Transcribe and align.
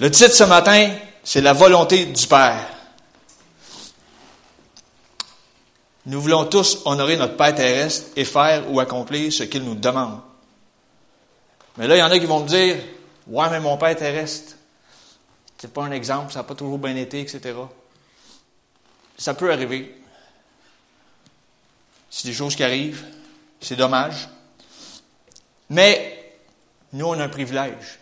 Le 0.00 0.10
titre 0.10 0.34
ce 0.34 0.44
matin, 0.44 0.94
c'est 1.24 1.40
la 1.40 1.52
volonté 1.52 2.06
du 2.06 2.26
Père. 2.26 2.68
Nous 6.06 6.20
voulons 6.20 6.46
tous 6.46 6.82
honorer 6.84 7.16
notre 7.16 7.36
Père 7.36 7.54
terrestre 7.54 8.10
et 8.16 8.24
faire 8.24 8.70
ou 8.70 8.78
accomplir 8.80 9.32
ce 9.32 9.42
qu'il 9.42 9.64
nous 9.64 9.74
demande. 9.74 10.20
Mais 11.76 11.86
là, 11.86 11.96
il 11.96 11.98
y 11.98 12.02
en 12.02 12.10
a 12.10 12.18
qui 12.18 12.26
vont 12.26 12.44
me 12.44 12.48
dire, 12.48 12.76
ouais, 13.26 13.50
mais 13.50 13.60
mon 13.60 13.76
Père 13.76 13.96
terrestre, 13.96 14.54
c'est 15.58 15.72
pas 15.72 15.82
un 15.82 15.90
exemple, 15.90 16.32
ça 16.32 16.40
n'a 16.40 16.44
pas 16.44 16.54
toujours 16.54 16.78
bien 16.78 16.94
été, 16.94 17.20
etc. 17.20 17.56
Ça 19.16 19.34
peut 19.34 19.52
arriver. 19.52 20.00
C'est 22.08 22.28
des 22.28 22.34
choses 22.34 22.54
qui 22.54 22.62
arrivent. 22.62 23.04
C'est 23.60 23.76
dommage. 23.76 24.28
Mais 25.70 26.36
nous, 26.92 27.06
on 27.06 27.18
a 27.18 27.24
un 27.24 27.28
privilège. 27.28 27.97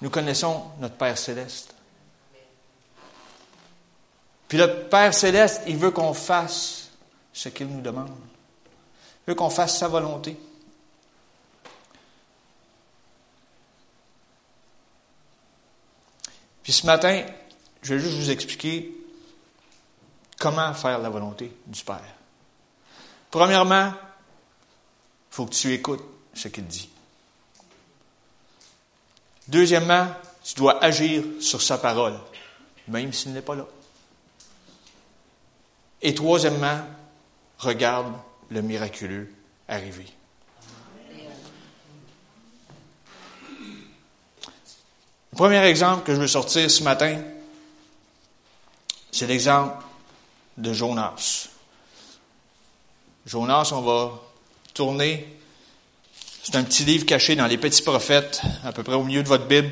Nous 0.00 0.10
connaissons 0.10 0.64
notre 0.78 0.96
Père 0.96 1.18
céleste. 1.18 1.74
Puis 4.48 4.58
le 4.58 4.88
Père 4.88 5.14
céleste, 5.14 5.62
il 5.66 5.76
veut 5.76 5.90
qu'on 5.90 6.14
fasse 6.14 6.90
ce 7.32 7.48
qu'il 7.48 7.68
nous 7.68 7.82
demande. 7.82 8.10
Il 9.26 9.30
veut 9.30 9.34
qu'on 9.34 9.50
fasse 9.50 9.78
sa 9.78 9.88
volonté. 9.88 10.36
Puis 16.62 16.72
ce 16.72 16.86
matin, 16.86 17.24
je 17.82 17.94
vais 17.94 18.00
juste 18.00 18.16
vous 18.16 18.30
expliquer 18.30 18.92
comment 20.38 20.72
faire 20.74 20.98
la 20.98 21.10
volonté 21.10 21.52
du 21.66 21.84
Père. 21.84 22.14
Premièrement, 23.30 23.92
il 23.92 25.34
faut 25.34 25.46
que 25.46 25.54
tu 25.54 25.72
écoutes 25.72 26.02
ce 26.34 26.48
qu'il 26.48 26.66
dit. 26.66 26.90
Deuxièmement, 29.50 30.06
tu 30.44 30.54
dois 30.54 30.82
agir 30.82 31.24
sur 31.40 31.60
sa 31.60 31.76
parole, 31.76 32.16
même 32.86 33.12
s'il 33.12 33.32
n'est 33.32 33.42
pas 33.42 33.56
là. 33.56 33.66
Et 36.00 36.14
troisièmement, 36.14 36.78
regarde 37.58 38.12
le 38.48 38.62
miraculeux 38.62 39.32
arriver. 39.66 40.06
Le 45.32 45.36
premier 45.36 45.64
exemple 45.64 46.04
que 46.04 46.14
je 46.14 46.20
veux 46.20 46.28
sortir 46.28 46.70
ce 46.70 46.84
matin, 46.84 47.20
c'est 49.10 49.26
l'exemple 49.26 49.82
de 50.58 50.72
Jonas. 50.72 51.48
Jonas, 53.26 53.70
on 53.72 53.80
va 53.80 54.12
tourner. 54.74 55.39
C'est 56.50 56.58
un 56.58 56.64
petit 56.64 56.84
livre 56.84 57.06
caché 57.06 57.36
dans 57.36 57.46
les 57.46 57.58
petits 57.58 57.82
prophètes, 57.82 58.42
à 58.64 58.72
peu 58.72 58.82
près 58.82 58.96
au 58.96 59.04
milieu 59.04 59.22
de 59.22 59.28
votre 59.28 59.46
Bible. 59.46 59.70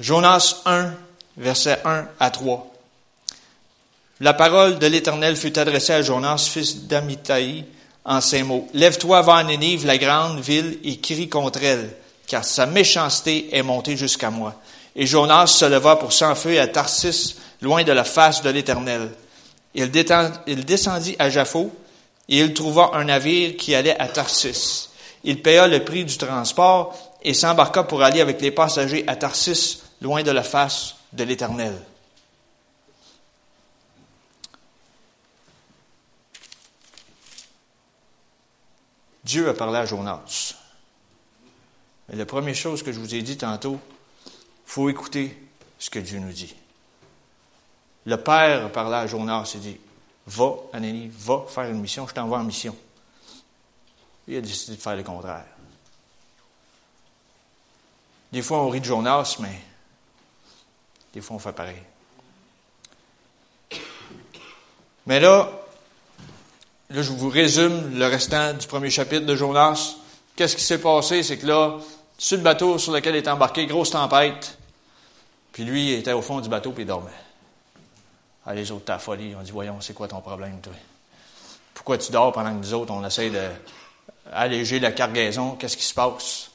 Jonas 0.00 0.62
1, 0.64 0.94
versets 1.36 1.80
1 1.84 2.06
à 2.18 2.30
3. 2.30 2.66
La 4.20 4.32
parole 4.32 4.78
de 4.78 4.86
l'Éternel 4.86 5.36
fut 5.36 5.58
adressée 5.58 5.92
à 5.92 6.00
Jonas, 6.00 6.48
fils 6.50 6.86
d'Amitai, 6.86 7.66
en 8.06 8.22
ces 8.22 8.42
mots. 8.42 8.66
Lève-toi 8.72 9.20
vers 9.20 9.44
Nénive, 9.44 9.84
la 9.84 9.98
grande 9.98 10.40
ville, 10.40 10.78
et 10.82 10.98
crie 10.98 11.28
contre 11.28 11.62
elle, 11.62 11.94
car 12.26 12.42
sa 12.42 12.64
méchanceté 12.64 13.54
est 13.54 13.62
montée 13.62 13.98
jusqu'à 13.98 14.30
moi. 14.30 14.54
Et 14.96 15.04
Jonas 15.04 15.48
se 15.48 15.66
leva 15.66 15.96
pour 15.96 16.14
s'enfuir 16.14 16.62
à 16.62 16.68
Tarsis, 16.68 17.36
loin 17.60 17.84
de 17.84 17.92
la 17.92 18.04
face 18.04 18.40
de 18.40 18.48
l'Éternel. 18.48 19.10
Il, 19.74 19.90
descendit 19.90 21.16
à 21.18 21.30
Jaffo, 21.30 21.72
et 22.28 22.38
il 22.38 22.54
trouva 22.54 22.90
un 22.94 23.04
navire 23.04 23.56
qui 23.56 23.74
allait 23.74 23.98
à 23.98 24.08
Tarsis. 24.08 24.90
Il 25.24 25.40
paya 25.42 25.66
le 25.66 25.84
prix 25.84 26.04
du 26.04 26.16
transport 26.16 26.96
et 27.22 27.34
s'embarqua 27.34 27.84
pour 27.84 28.02
aller 28.02 28.20
avec 28.20 28.40
les 28.40 28.50
passagers 28.50 29.04
à 29.06 29.16
Tarsis, 29.16 29.82
loin 30.00 30.22
de 30.22 30.30
la 30.30 30.42
face 30.42 30.96
de 31.12 31.24
l'Éternel. 31.24 31.74
Dieu 39.24 39.48
a 39.48 39.54
parlé 39.54 39.78
à 39.78 39.86
Jonas. 39.86 40.54
Mais 42.08 42.16
la 42.16 42.26
première 42.26 42.54
chose 42.54 42.82
que 42.82 42.92
je 42.92 42.98
vous 42.98 43.14
ai 43.14 43.22
dit 43.22 43.36
tantôt, 43.36 43.78
faut 44.66 44.90
écouter 44.90 45.38
ce 45.78 45.90
que 45.90 45.98
Dieu 45.98 46.18
nous 46.18 46.32
dit. 46.32 46.54
Le 48.04 48.16
Père 48.16 48.70
parlait 48.72 48.96
à 48.96 49.06
Jonas, 49.06 49.50
il 49.54 49.60
dit, 49.60 49.76
va, 50.26 50.54
Anélie, 50.72 51.10
va 51.12 51.44
faire 51.48 51.64
une 51.64 51.80
mission, 51.80 52.06
je 52.06 52.14
t'envoie 52.14 52.38
en 52.38 52.44
mission. 52.44 52.76
Il 54.26 54.36
a 54.36 54.40
décidé 54.40 54.76
de 54.76 54.82
faire 54.82 54.96
le 54.96 55.02
contraire. 55.02 55.44
Des 58.32 58.42
fois, 58.42 58.62
on 58.62 58.68
rit 58.70 58.80
de 58.80 58.86
Jonas, 58.86 59.36
mais 59.40 59.60
des 61.12 61.20
fois, 61.20 61.36
on 61.36 61.38
fait 61.38 61.52
pareil. 61.52 61.82
Mais 65.06 65.20
là, 65.20 65.50
je 66.90 67.12
vous 67.12 67.28
résume 67.28 67.98
le 67.98 68.06
restant 68.06 68.54
du 68.54 68.66
premier 68.66 68.90
chapitre 68.90 69.26
de 69.26 69.36
Jonas. 69.36 69.96
Qu'est-ce 70.36 70.56
qui 70.56 70.62
s'est 70.62 70.80
passé? 70.80 71.22
C'est 71.22 71.38
que 71.38 71.46
là, 71.46 71.78
sur 72.16 72.36
le 72.36 72.42
bateau 72.42 72.78
sur 72.78 72.92
lequel 72.92 73.16
est 73.16 73.28
embarqué, 73.28 73.66
grosse 73.66 73.90
tempête, 73.90 74.56
puis 75.52 75.64
lui, 75.64 75.92
il 75.92 75.98
était 75.98 76.12
au 76.12 76.22
fond 76.22 76.40
du 76.40 76.48
bateau, 76.48 76.72
puis 76.72 76.84
il 76.84 76.86
dormait. 76.86 77.10
Ah, 78.44 78.54
les 78.54 78.70
autres, 78.70 78.86
ta 78.86 78.98
folie. 78.98 79.30
Ils 79.30 79.36
ont 79.36 79.42
dit, 79.42 79.50
voyons, 79.52 79.80
c'est 79.80 79.94
quoi 79.94 80.08
ton 80.08 80.20
problème, 80.20 80.60
toi? 80.60 80.72
Pourquoi 81.74 81.98
tu 81.98 82.12
dors 82.12 82.32
pendant 82.32 82.50
que 82.50 82.58
nous 82.58 82.74
autres, 82.74 82.92
on 82.92 83.04
essaie 83.04 83.30
d'alléger 83.30 84.80
la 84.80 84.92
cargaison? 84.92 85.56
Qu'est-ce 85.56 85.76
qui 85.76 85.84
se 85.84 85.94
passe? 85.94 86.50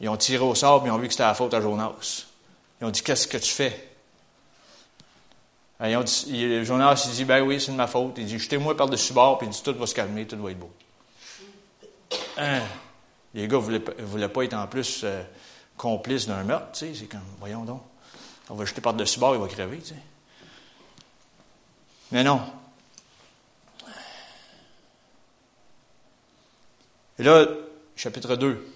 Ils 0.00 0.08
ont 0.08 0.16
tiré 0.16 0.42
au 0.42 0.54
sort, 0.54 0.82
puis 0.82 0.90
ils 0.90 0.92
ont 0.92 0.98
vu 0.98 1.06
que 1.06 1.12
c'était 1.12 1.24
la 1.24 1.34
faute 1.34 1.54
à 1.54 1.60
Jonas. 1.60 2.24
Ils 2.80 2.86
ont 2.86 2.90
dit, 2.90 3.02
qu'est-ce 3.02 3.28
que 3.28 3.38
tu 3.38 3.50
fais? 3.50 3.90
Ont 5.80 6.02
dit, 6.02 6.64
Jonas, 6.64 7.04
il 7.06 7.12
dit, 7.12 7.24
ben 7.24 7.42
oui, 7.42 7.60
c'est 7.60 7.72
de 7.72 7.76
ma 7.76 7.86
faute. 7.86 8.14
Il 8.16 8.26
dit, 8.26 8.38
jetez-moi 8.38 8.76
par-dessus 8.76 9.12
bord, 9.12 9.38
puis 9.38 9.46
il 9.46 9.50
dit, 9.50 9.62
tout 9.62 9.74
va 9.74 9.86
se 9.86 9.94
calmer, 9.94 10.26
tout 10.26 10.40
va 10.42 10.50
être 10.50 10.58
beau. 10.58 10.70
Hein? 12.38 12.62
Les 13.34 13.46
gars 13.48 13.58
ne 13.58 13.78
voulaient, 14.04 14.28
pas 14.28 14.44
être 14.44 14.54
en 14.54 14.66
plus 14.66 15.02
euh, 15.04 15.22
complices 15.76 16.26
d'un 16.26 16.42
meurtre. 16.42 16.68
C'est 16.72 17.08
comme, 17.08 17.20
voyons 17.38 17.64
donc. 17.64 17.82
On 18.48 18.54
va 18.54 18.64
jeter 18.64 18.80
par-dessus 18.80 19.18
bord, 19.18 19.34
il 19.34 19.40
va 19.40 19.48
crever, 19.48 19.78
tu 19.78 19.88
sais. 19.88 19.94
Mais 22.12 22.22
non. 22.22 22.40
Et 27.18 27.22
là, 27.22 27.46
chapitre 27.96 28.36
2. 28.36 28.72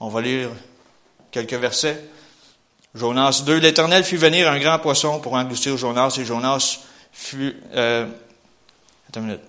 On 0.00 0.08
va 0.08 0.20
lire 0.20 0.50
quelques 1.30 1.54
versets. 1.54 2.02
Jonas 2.94 3.42
2. 3.46 3.58
L'Éternel 3.58 4.04
fit 4.04 4.16
venir 4.16 4.50
un 4.50 4.58
grand 4.58 4.78
poisson 4.78 5.20
pour 5.20 5.34
engloutir 5.34 5.76
Jonas, 5.76 6.16
et 6.18 6.24
Jonas 6.24 6.80
fut. 7.12 7.56
Euh, 7.74 8.06
minute. 9.16 9.40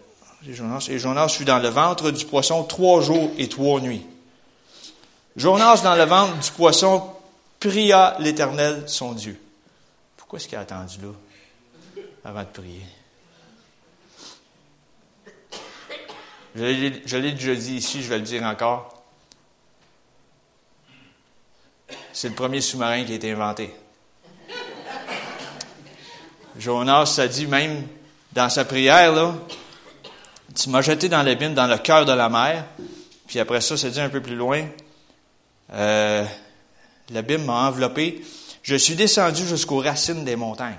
Et 0.45 0.99
Jonas 0.99 1.29
fut 1.29 1.45
dans 1.45 1.59
le 1.59 1.69
ventre 1.69 2.11
du 2.11 2.25
poisson 2.25 2.63
trois 2.63 3.01
jours 3.01 3.31
et 3.37 3.47
trois 3.47 3.79
nuits. 3.79 4.05
Jonas, 5.35 5.81
dans 5.83 5.95
le 5.95 6.03
ventre 6.03 6.37
du 6.37 6.51
poisson, 6.51 7.09
pria 7.59 8.15
l'Éternel, 8.19 8.83
son 8.87 9.13
Dieu. 9.13 9.39
Pourquoi 10.17 10.37
est-ce 10.37 10.47
qu'il 10.47 10.57
a 10.57 10.61
attendu 10.61 10.97
là, 11.01 11.09
avant 12.23 12.41
de 12.41 12.47
prier? 12.47 12.85
Je 16.55 17.17
l'ai 17.17 17.31
déjà 17.31 17.55
dit 17.55 17.75
ici, 17.75 18.03
je 18.03 18.09
vais 18.09 18.19
le 18.19 18.23
dire 18.23 18.43
encore. 18.43 19.03
C'est 22.11 22.29
le 22.29 22.35
premier 22.35 22.61
sous-marin 22.61 23.03
qui 23.05 23.13
a 23.13 23.15
été 23.15 23.31
inventé. 23.31 23.73
Jonas 26.57 27.15
a 27.17 27.27
dit 27.27 27.47
même 27.47 27.87
dans 28.31 28.49
sa 28.49 28.65
prière, 28.65 29.11
là, 29.11 29.35
tu 30.55 30.69
m'as 30.69 30.81
jeté 30.81 31.09
dans 31.09 31.23
l'abîme, 31.23 31.55
dans 31.55 31.65
le 31.65 31.77
cœur 31.79 32.05
de 32.05 32.11
la 32.11 32.29
mer. 32.29 32.65
Puis 33.27 33.39
après 33.39 33.61
ça, 33.61 33.75
c'est 33.75 33.89
dit 33.89 33.99
un 33.99 34.09
peu 34.09 34.21
plus 34.21 34.35
loin, 34.35 34.67
euh, 35.73 36.23
l'abîme 37.09 37.45
m'a 37.45 37.67
enveloppé. 37.67 38.23
Je 38.61 38.75
suis 38.75 38.95
descendu 38.95 39.45
jusqu'aux 39.47 39.79
racines 39.79 40.23
des 40.23 40.35
montagnes. 40.35 40.77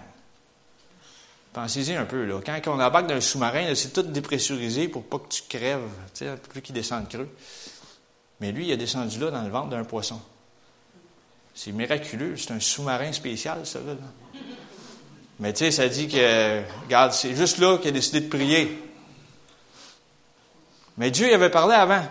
Pensez-y 1.54 1.94
un 1.94 2.04
peu, 2.04 2.24
là. 2.24 2.40
Quand 2.44 2.60
on 2.66 2.80
embarque 2.80 3.06
dans 3.06 3.14
un 3.14 3.20
sous-marin, 3.20 3.72
c'est 3.76 3.92
tout 3.92 4.02
dépressurisé 4.02 4.88
pour 4.88 5.04
pas 5.04 5.20
que 5.20 5.28
tu 5.28 5.42
crèves, 5.48 5.88
plus 6.50 6.60
qu'il 6.60 6.74
descende 6.74 7.08
creux. 7.08 7.28
Mais 8.40 8.50
lui, 8.50 8.66
il 8.66 8.72
a 8.72 8.76
descendu 8.76 9.20
là 9.20 9.30
dans 9.30 9.42
le 9.42 9.50
ventre 9.50 9.68
d'un 9.68 9.84
poisson. 9.84 10.20
C'est 11.54 11.70
miraculeux, 11.70 12.36
c'est 12.36 12.50
un 12.50 12.58
sous-marin 12.58 13.12
spécial, 13.12 13.64
ça, 13.64 13.78
là. 13.78 13.94
Mais 15.38 15.52
tu 15.52 15.60
sais, 15.60 15.70
ça 15.70 15.88
dit 15.88 16.08
que, 16.08 16.62
regarde, 16.82 17.12
c'est 17.12 17.36
juste 17.36 17.58
là 17.58 17.78
qu'il 17.78 17.88
a 17.88 17.92
décidé 17.92 18.20
de 18.20 18.28
prier. 18.28 18.82
Mais 20.96 21.12
Dieu 21.12 21.30
y 21.30 21.34
avait 21.34 21.50
parlé 21.50 21.74
avant. 21.74 22.06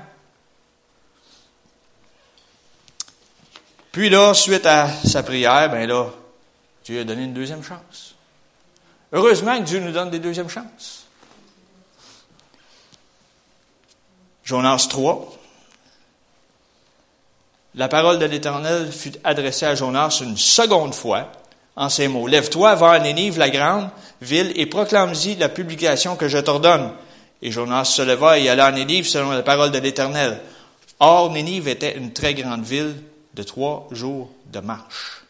Puis 3.92 4.10
là, 4.10 4.34
suite 4.34 4.66
à 4.66 4.90
sa 4.90 5.22
prière, 5.22 5.70
ben 5.70 5.86
là, 5.86 6.12
Dieu 6.86 7.02
a 7.02 7.04
donné 7.04 7.24
une 7.24 7.34
deuxième 7.34 7.64
chance. 7.64 8.13
Heureusement 9.14 9.60
que 9.60 9.64
Dieu 9.64 9.80
nous 9.80 9.92
donne 9.92 10.10
des 10.10 10.20
deuxièmes 10.20 10.50
chances. 10.50 11.06
Jonas 14.44 14.88
3. 14.90 15.38
La 17.76 17.88
parole 17.88 18.18
de 18.18 18.26
l'Éternel 18.26 18.92
fut 18.92 19.14
adressée 19.24 19.68
à 19.68 19.76
Jonas 19.76 20.20
une 20.22 20.38
seconde 20.38 20.96
fois 20.96 21.32
en 21.76 21.90
ces 21.90 22.08
mots. 22.08 22.28
Lève-toi, 22.28 22.76
va 22.76 22.92
à 22.92 23.00
Nénive, 23.00 23.38
la 23.38 23.50
grande 23.50 23.90
ville, 24.22 24.52
et 24.56 24.66
proclame-y 24.66 25.36
la 25.36 25.50
publication 25.50 26.16
que 26.16 26.28
je 26.28 26.40
t'ordonne. 26.40 26.92
Et 27.42 27.52
Jonas 27.52 27.86
se 27.86 28.02
leva 28.02 28.40
et 28.40 28.50
alla 28.50 28.66
à 28.66 28.72
Nénive 28.72 29.08
selon 29.08 29.32
la 29.32 29.44
parole 29.44 29.72
de 29.72 29.80
l'Éternel. 29.80 30.40
Or, 31.00 31.32
Nénive 31.32 31.68
était 31.68 31.98
une 31.98 32.14
très 32.14 32.34
grande 32.34 32.64
ville 32.64 32.96
de 33.34 33.44
trois 33.44 33.88
jours 33.92 34.30
de 34.52 34.60
marche. 34.60 35.24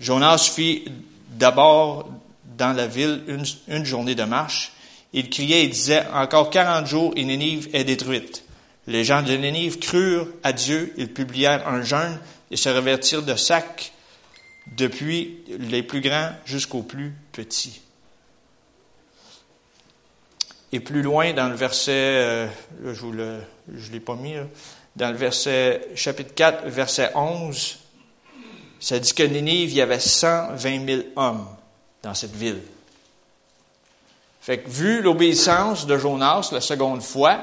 Jonas 0.00 0.50
fit 0.54 0.84
d'abord 1.30 2.08
dans 2.56 2.72
la 2.72 2.86
ville 2.86 3.22
une, 3.68 3.84
journée 3.84 4.14
de 4.14 4.24
marche. 4.24 4.72
Il 5.12 5.30
criait 5.30 5.64
et 5.64 5.68
disait, 5.68 6.04
encore 6.12 6.50
quarante 6.50 6.86
jours 6.86 7.12
et 7.16 7.24
Nénive 7.24 7.68
est 7.72 7.84
détruite. 7.84 8.44
Les 8.86 9.04
gens 9.04 9.22
de 9.22 9.32
Nénive 9.32 9.78
crurent 9.78 10.28
à 10.42 10.52
Dieu, 10.52 10.92
ils 10.96 11.12
publièrent 11.12 11.66
un 11.68 11.82
jeûne 11.82 12.18
et 12.50 12.56
se 12.56 12.68
revêtirent 12.68 13.22
de 13.22 13.36
sacs 13.36 13.92
depuis 14.76 15.38
les 15.58 15.82
plus 15.82 16.00
grands 16.00 16.32
jusqu'aux 16.44 16.82
plus 16.82 17.14
petits. 17.32 17.80
Et 20.72 20.80
plus 20.80 21.02
loin 21.02 21.32
dans 21.32 21.48
le 21.48 21.54
verset, 21.54 21.92
euh, 21.92 22.48
je 22.84 23.06
ne 23.06 23.92
l'ai 23.92 24.00
pas 24.00 24.16
mis, 24.16 24.34
dans 24.96 25.10
le 25.10 25.16
verset, 25.16 25.88
chapitre 25.94 26.34
4, 26.34 26.66
verset 26.66 27.12
11, 27.14 27.78
ça 28.80 28.98
dit 28.98 29.14
que 29.14 29.22
Nénive, 29.22 29.70
il 29.70 29.76
y 29.76 29.80
avait 29.80 30.00
120 30.00 30.86
000 30.86 31.02
hommes 31.16 31.46
dans 32.04 32.14
cette 32.14 32.36
ville. 32.36 32.60
Fait 34.40 34.58
que, 34.58 34.68
vu 34.68 35.00
l'obéissance 35.00 35.86
de 35.86 35.96
Jonas 35.96 36.50
la 36.52 36.60
seconde 36.60 37.02
fois, 37.02 37.42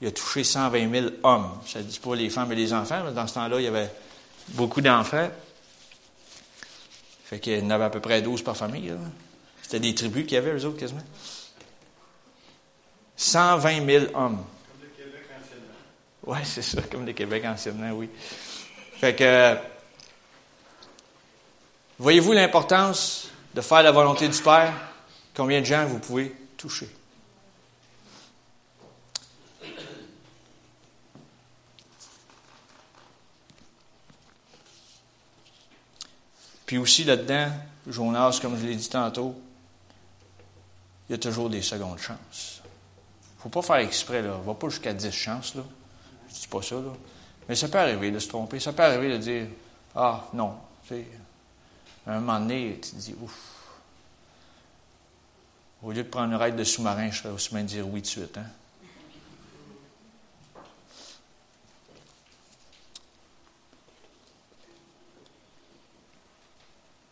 il 0.00 0.08
a 0.08 0.10
touché 0.10 0.44
120 0.44 0.90
000 0.90 1.06
hommes. 1.22 1.50
Ça 1.66 1.78
ne 1.78 1.84
dit 1.84 1.98
pas 1.98 2.14
les 2.14 2.28
femmes 2.28 2.52
et 2.52 2.56
les 2.56 2.72
enfants, 2.74 3.02
mais 3.04 3.12
dans 3.12 3.26
ce 3.26 3.34
temps-là, 3.34 3.58
il 3.58 3.64
y 3.64 3.68
avait 3.68 3.90
beaucoup 4.48 4.82
d'enfants. 4.82 5.30
Fait 7.24 7.40
qu'il 7.40 7.58
y 7.58 7.62
en 7.62 7.70
avait 7.70 7.84
à 7.84 7.90
peu 7.90 8.00
près 8.00 8.20
12 8.20 8.42
par 8.42 8.56
famille. 8.56 8.92
C'était 9.62 9.80
des 9.80 9.94
tribus 9.94 10.26
qu'il 10.26 10.34
y 10.34 10.36
avait, 10.36 10.52
eux 10.52 10.66
autres, 10.66 10.78
quasiment. 10.78 11.00
120 13.16 13.86
000 13.86 14.04
hommes. 14.14 14.44
Comme 14.44 14.82
le 14.82 14.88
Québec 14.94 15.26
anciennement. 15.40 16.26
Oui, 16.26 16.38
c'est 16.44 16.62
ça, 16.62 16.82
comme 16.82 17.06
le 17.06 17.12
Québec 17.14 17.44
anciennement, 17.46 17.92
oui. 17.92 18.10
Fait 18.98 19.16
que, 19.16 19.56
voyez-vous 22.02 22.32
l'importance 22.32 23.28
de 23.54 23.60
faire 23.60 23.82
la 23.82 23.92
volonté 23.92 24.28
du 24.28 24.42
Père? 24.42 24.74
Combien 25.34 25.60
de 25.60 25.66
gens 25.66 25.86
vous 25.86 26.00
pouvez 26.00 26.34
toucher? 26.56 26.88
Puis 36.66 36.78
aussi 36.78 37.04
là-dedans, 37.04 37.48
Jonas, 37.86 38.38
comme 38.42 38.58
je 38.58 38.66
l'ai 38.66 38.74
dit 38.74 38.88
tantôt, 38.88 39.40
il 41.08 41.12
y 41.12 41.14
a 41.14 41.18
toujours 41.18 41.50
des 41.50 41.62
secondes 41.62 41.98
chances. 41.98 42.62
Il 42.64 43.36
ne 43.36 43.42
faut 43.42 43.48
pas 43.48 43.62
faire 43.62 43.76
exprès, 43.76 44.22
là. 44.22 44.38
Va 44.44 44.54
pas 44.54 44.68
jusqu'à 44.70 44.92
10 44.92 45.12
chances, 45.12 45.54
là. 45.54 45.62
Je 46.28 46.34
dis 46.34 46.48
pas 46.48 46.62
ça. 46.62 46.76
Mais 47.48 47.54
ça 47.54 47.68
peut 47.68 47.78
arriver 47.78 48.10
de 48.10 48.18
se 48.18 48.28
tromper. 48.28 48.58
Ça 48.58 48.72
peut 48.72 48.82
arriver 48.82 49.10
de 49.10 49.18
dire 49.18 49.46
Ah, 49.94 50.24
non. 50.32 50.56
Un 52.06 52.20
moment 52.20 52.40
donné, 52.40 52.78
tu 52.82 52.90
te 52.90 52.96
dis 52.96 53.14
Ouf. 53.20 53.62
Au 55.82 55.90
lieu 55.90 56.02
de 56.02 56.08
prendre 56.08 56.32
une 56.32 56.36
raide 56.36 56.56
de 56.56 56.64
sous-marin, 56.64 57.10
je 57.10 57.18
serais 57.18 57.34
aussi 57.34 57.52
bien 57.52 57.64
dire 57.64 57.88
oui 57.88 58.00
de 58.00 58.06
suite. 58.06 58.38
Hein? 58.38 58.46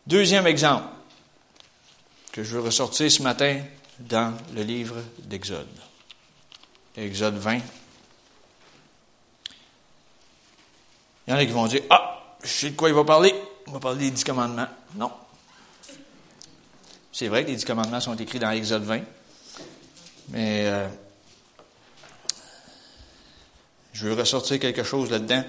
Deuxième 0.07 0.47
exemple 0.47 0.87
que 2.31 2.43
je 2.43 2.55
veux 2.55 2.61
ressortir 2.61 3.11
ce 3.11 3.21
matin 3.21 3.61
dans 3.99 4.35
le 4.53 4.63
livre 4.63 4.95
d'Exode. 5.19 5.67
Exode 6.97 7.35
20. 7.35 7.55
Il 7.55 7.61
y 11.27 11.33
en 11.33 11.37
a 11.37 11.45
qui 11.45 11.51
vont 11.51 11.67
dire 11.67 11.83
Ah, 11.89 12.35
je 12.43 12.49
sais 12.49 12.69
de 12.71 12.75
quoi 12.75 12.89
il 12.89 12.95
va 12.95 13.03
parler. 13.03 13.33
Il 13.67 13.73
va 13.73 13.79
parler 13.79 13.99
des 13.99 14.11
dix 14.11 14.23
commandements. 14.23 14.67
Non. 14.95 15.11
C'est 17.11 17.27
vrai 17.27 17.43
que 17.43 17.49
les 17.49 17.55
dix 17.55 17.65
commandements 17.65 17.99
sont 17.99 18.15
écrits 18.15 18.39
dans 18.39 18.51
Exode 18.51 18.83
20. 18.83 19.01
Mais 20.29 20.65
euh, 20.65 20.87
je 23.93 24.07
veux 24.07 24.13
ressortir 24.13 24.59
quelque 24.59 24.83
chose 24.83 25.11
là-dedans, 25.11 25.43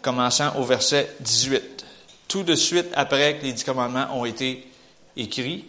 commençant 0.00 0.56
au 0.56 0.64
verset 0.64 1.14
18 1.20 1.84
tout 2.28 2.42
de 2.42 2.54
suite 2.54 2.88
après 2.94 3.38
que 3.38 3.44
les 3.44 3.52
dix 3.52 3.64
commandements 3.64 4.08
ont 4.16 4.26
été 4.26 4.70
écrits. 5.16 5.64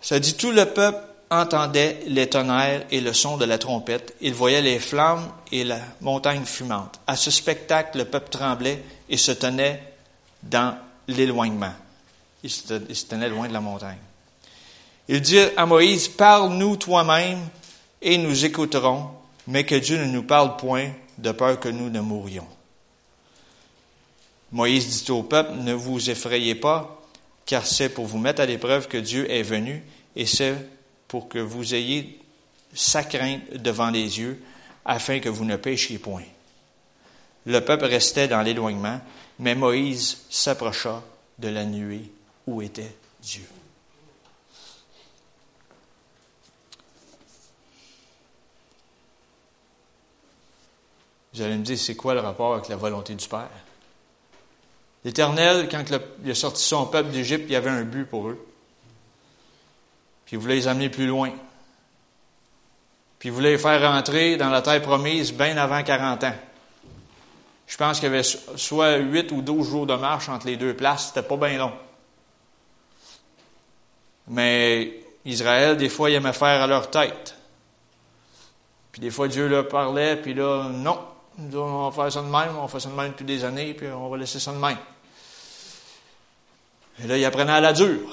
Ça 0.00 0.18
dit, 0.18 0.34
tout 0.34 0.52
le 0.52 0.64
peuple 0.64 1.04
entendait 1.30 2.00
les 2.06 2.28
tonnerres 2.28 2.86
et 2.90 3.00
le 3.00 3.12
son 3.12 3.36
de 3.36 3.44
la 3.44 3.58
trompette. 3.58 4.14
Il 4.20 4.32
voyait 4.32 4.62
les 4.62 4.78
flammes 4.78 5.30
et 5.52 5.64
la 5.64 5.78
montagne 6.00 6.44
fumante. 6.44 7.00
À 7.06 7.16
ce 7.16 7.30
spectacle, 7.30 7.98
le 7.98 8.04
peuple 8.04 8.30
tremblait 8.30 8.82
et 9.08 9.16
se 9.16 9.32
tenait 9.32 9.89
dans 10.42 10.76
l'éloignement. 11.08 11.72
Il 12.42 12.50
se 12.50 13.06
tenait 13.06 13.28
loin 13.28 13.48
de 13.48 13.52
la 13.52 13.60
montagne. 13.60 13.98
Il 15.08 15.20
dit 15.20 15.40
à 15.56 15.66
Moïse, 15.66 16.08
parle-nous 16.08 16.76
toi-même 16.76 17.40
et 18.00 18.16
nous 18.16 18.44
écouterons, 18.44 19.10
mais 19.46 19.64
que 19.64 19.74
Dieu 19.74 19.98
ne 19.98 20.04
nous 20.04 20.22
parle 20.22 20.56
point 20.56 20.90
de 21.18 21.32
peur 21.32 21.58
que 21.58 21.68
nous 21.68 21.90
ne 21.90 22.00
mourions. 22.00 22.46
Moïse 24.52 25.04
dit 25.04 25.10
au 25.10 25.22
peuple, 25.22 25.54
ne 25.58 25.72
vous 25.72 26.10
effrayez 26.10 26.54
pas, 26.54 27.02
car 27.46 27.66
c'est 27.66 27.88
pour 27.88 28.06
vous 28.06 28.18
mettre 28.18 28.40
à 28.40 28.46
l'épreuve 28.46 28.88
que 28.88 28.98
Dieu 28.98 29.30
est 29.30 29.42
venu, 29.42 29.82
et 30.16 30.26
c'est 30.26 30.54
pour 31.08 31.28
que 31.28 31.38
vous 31.38 31.74
ayez 31.74 32.20
sa 32.74 33.02
crainte 33.02 33.52
devant 33.54 33.90
les 33.90 34.18
yeux, 34.18 34.42
afin 34.84 35.20
que 35.20 35.28
vous 35.28 35.44
ne 35.44 35.56
péchiez 35.56 35.98
point. 35.98 36.22
Le 37.46 37.60
peuple 37.60 37.84
restait 37.84 38.28
dans 38.28 38.42
l'éloignement, 38.42 39.00
mais 39.40 39.54
Moïse 39.54 40.26
s'approcha 40.28 41.02
de 41.38 41.48
la 41.48 41.64
nuée 41.64 42.12
où 42.46 42.60
était 42.60 42.94
Dieu. 43.22 43.44
Vous 51.32 51.40
allez 51.40 51.56
me 51.56 51.64
dire, 51.64 51.78
c'est 51.78 51.96
quoi 51.96 52.12
le 52.12 52.20
rapport 52.20 52.54
avec 52.54 52.68
la 52.68 52.76
volonté 52.76 53.14
du 53.14 53.26
Père? 53.26 53.48
L'Éternel, 55.04 55.68
quand 55.70 55.84
il 56.22 56.30
a 56.30 56.34
sorti 56.34 56.62
son 56.62 56.86
peuple 56.86 57.08
d'Égypte, 57.08 57.46
il 57.48 57.56
avait 57.56 57.70
un 57.70 57.84
but 57.84 58.04
pour 58.04 58.28
eux. 58.28 58.46
Puis 60.26 60.36
il 60.36 60.38
voulait 60.38 60.56
les 60.56 60.68
amener 60.68 60.90
plus 60.90 61.06
loin. 61.06 61.30
Puis 63.18 63.30
il 63.30 63.32
voulait 63.32 63.52
les 63.52 63.58
faire 63.58 63.80
rentrer 63.90 64.36
dans 64.36 64.50
la 64.50 64.60
terre 64.60 64.82
promise 64.82 65.32
bien 65.32 65.56
avant 65.56 65.82
40 65.82 66.24
ans. 66.24 66.34
Je 67.70 67.76
pense 67.76 68.00
qu'il 68.00 68.08
y 68.08 68.12
avait 68.12 68.24
soit 68.24 68.96
8 68.96 69.30
ou 69.30 69.42
12 69.42 69.70
jours 69.70 69.86
de 69.86 69.94
marche 69.94 70.28
entre 70.28 70.48
les 70.48 70.56
deux 70.56 70.74
places. 70.74 71.06
C'était 71.06 71.26
pas 71.26 71.36
bien 71.36 71.56
long. 71.56 71.72
Mais 74.26 75.00
Israël, 75.24 75.76
des 75.76 75.88
fois, 75.88 76.10
il 76.10 76.14
aimait 76.16 76.32
faire 76.32 76.60
à 76.62 76.66
leur 76.66 76.90
tête. 76.90 77.36
Puis 78.90 79.00
des 79.00 79.12
fois, 79.12 79.28
Dieu 79.28 79.46
leur 79.46 79.68
parlait, 79.68 80.16
puis 80.16 80.34
là, 80.34 80.68
non, 80.68 80.98
on 81.38 81.88
va 81.88 82.02
faire 82.02 82.12
ça 82.12 82.22
de 82.22 82.26
même, 82.26 82.56
on 82.58 82.62
va 82.62 82.68
faire 82.68 82.80
ça 82.80 82.88
de 82.88 82.94
même 82.94 83.12
depuis 83.12 83.24
des 83.24 83.44
années, 83.44 83.72
puis 83.72 83.86
on 83.86 84.08
va 84.08 84.16
laisser 84.16 84.40
ça 84.40 84.50
de 84.52 84.58
même. 84.58 84.78
Et 87.04 87.06
là, 87.06 87.16
il 87.16 87.24
apprenait 87.24 87.52
à 87.52 87.60
la 87.60 87.72
dure. 87.72 88.10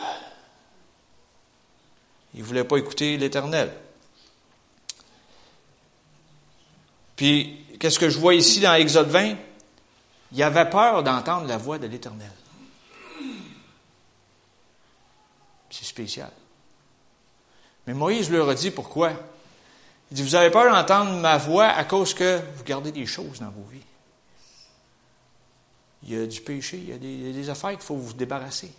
Il 2.35 2.41
ne 2.41 2.45
voulait 2.45 2.63
pas 2.63 2.77
écouter 2.77 3.17
l'Éternel. 3.17 3.73
Puis, 7.15 7.65
qu'est-ce 7.79 7.97
que 7.97 8.11
je 8.11 8.19
vois 8.19 8.35
ici 8.35 8.59
dans 8.59 8.75
Exode 8.75 9.09
20? 9.09 9.46
Il 10.31 10.43
avait 10.43 10.69
peur 10.69 11.03
d'entendre 11.03 11.47
la 11.47 11.57
voix 11.57 11.79
de 11.79 11.87
l'Éternel. 11.87 12.31
C'est 15.69 15.85
spécial. 15.85 16.31
Mais 17.85 17.93
Moïse 17.93 18.29
leur 18.29 18.49
a 18.49 18.55
dit 18.55 18.71
pourquoi. 18.71 19.11
Il 20.11 20.15
dit, 20.15 20.23
vous 20.23 20.35
avez 20.35 20.49
peur 20.49 20.73
d'entendre 20.73 21.19
ma 21.19 21.37
voix 21.37 21.67
à 21.67 21.83
cause 21.83 22.13
que 22.13 22.41
vous 22.55 22.63
gardez 22.63 22.91
des 22.91 23.05
choses 23.05 23.39
dans 23.39 23.49
vos 23.49 23.63
vies. 23.63 23.81
Il 26.03 26.13
y 26.13 26.21
a 26.21 26.25
du 26.25 26.41
péché, 26.41 26.77
il 26.77 26.89
y 26.89 26.93
a 26.93 26.97
des, 26.97 27.49
affaires 27.49 27.71
qu'il 27.71 27.81
faut 27.81 27.95
vous 27.95 28.13
débarrasser. 28.13 28.71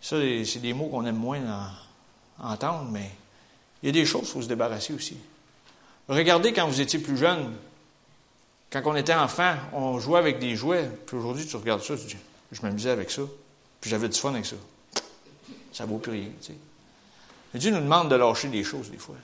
Ça, 0.00 0.16
c'est 0.44 0.58
des 0.58 0.72
mots 0.72 0.88
qu'on 0.88 1.04
aime 1.06 1.16
moins 1.16 1.70
entendre, 2.38 2.90
mais 2.90 3.10
il 3.84 3.88
y 3.88 3.90
a 3.90 3.92
des 3.92 4.06
choses 4.06 4.22
qu'il 4.22 4.30
faut 4.30 4.42
se 4.42 4.48
débarrasser 4.48 4.94
aussi. 4.94 5.14
Regardez 6.08 6.54
quand 6.54 6.66
vous 6.66 6.80
étiez 6.80 6.98
plus 6.98 7.18
jeune, 7.18 7.52
quand 8.70 8.80
on 8.86 8.96
était 8.96 9.14
enfant, 9.14 9.56
on 9.74 9.98
jouait 9.98 10.18
avec 10.18 10.38
des 10.38 10.56
jouets, 10.56 10.90
puis 11.04 11.18
aujourd'hui 11.18 11.46
tu 11.46 11.54
regardes 11.56 11.82
ça, 11.82 11.94
tu 11.94 12.06
dis, 12.06 12.16
je 12.50 12.62
m'amusais 12.62 12.88
avec 12.88 13.10
ça, 13.10 13.20
puis 13.82 13.90
j'avais 13.90 14.08
du 14.08 14.18
fun 14.18 14.30
avec 14.30 14.46
ça. 14.46 14.56
ça 15.70 15.84
vaut 15.84 15.98
plus 15.98 16.12
rien. 16.12 16.28
Dieu 17.52 17.70
nous 17.72 17.80
demande 17.80 18.10
de 18.10 18.16
lâcher 18.16 18.48
des 18.48 18.64
choses 18.64 18.90
des 18.90 18.96
fois. 18.96 19.16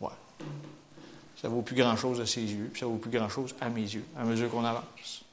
Ouais. 0.00 0.08
Ça 1.42 1.50
vaut 1.50 1.60
plus 1.60 1.76
grand-chose 1.76 2.22
à 2.22 2.26
ses 2.26 2.40
yeux, 2.40 2.70
puis 2.72 2.80
ça 2.80 2.86
vaut 2.86 2.96
plus 2.96 3.10
grand-chose 3.10 3.54
à 3.60 3.68
mes 3.68 3.82
yeux, 3.82 4.04
à 4.16 4.24
mesure 4.24 4.50
qu'on 4.50 4.64
avance. 4.64 5.24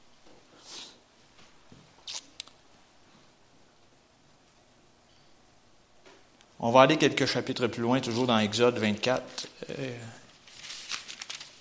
On 6.58 6.70
va 6.70 6.82
aller 6.82 6.96
quelques 6.96 7.26
chapitres 7.26 7.66
plus 7.66 7.82
loin, 7.82 8.00
toujours 8.00 8.26
dans 8.26 8.38
Exode 8.38 8.78
24. 8.78 9.48
Euh, 9.70 9.96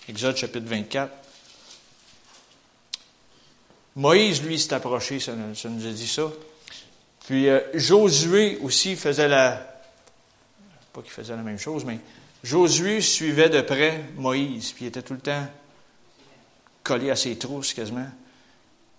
Exode 0.08 0.38
chapitre 0.38 0.66
24. 0.68 1.12
Moïse, 3.98 4.42
lui, 4.44 4.60
s'est 4.60 4.74
approché, 4.74 5.20
ça, 5.20 5.34
nous 5.34 5.88
a 5.88 5.92
dit 5.92 6.08
ça. 6.08 6.32
Puis 7.26 7.50
euh, 7.50 7.60
Josué 7.74 8.58
aussi 8.62 8.96
faisait 8.96 9.28
la... 9.28 9.82
Pas 10.94 11.02
qu'il 11.02 11.12
faisait 11.12 11.36
la 11.36 11.42
même 11.42 11.60
chose, 11.60 11.84
mais 11.84 12.00
Josué 12.44 13.02
suivait 13.02 13.50
de 13.50 13.62
près 13.62 14.06
Moïse, 14.16 14.72
puis 14.72 14.86
il 14.86 14.88
était 14.90 15.02
tout 15.02 15.14
le 15.14 15.20
temps 15.20 15.48
collé 16.84 17.10
à 17.10 17.16
ses 17.16 17.38
trousses 17.38 17.74
quasiment. 17.74 18.08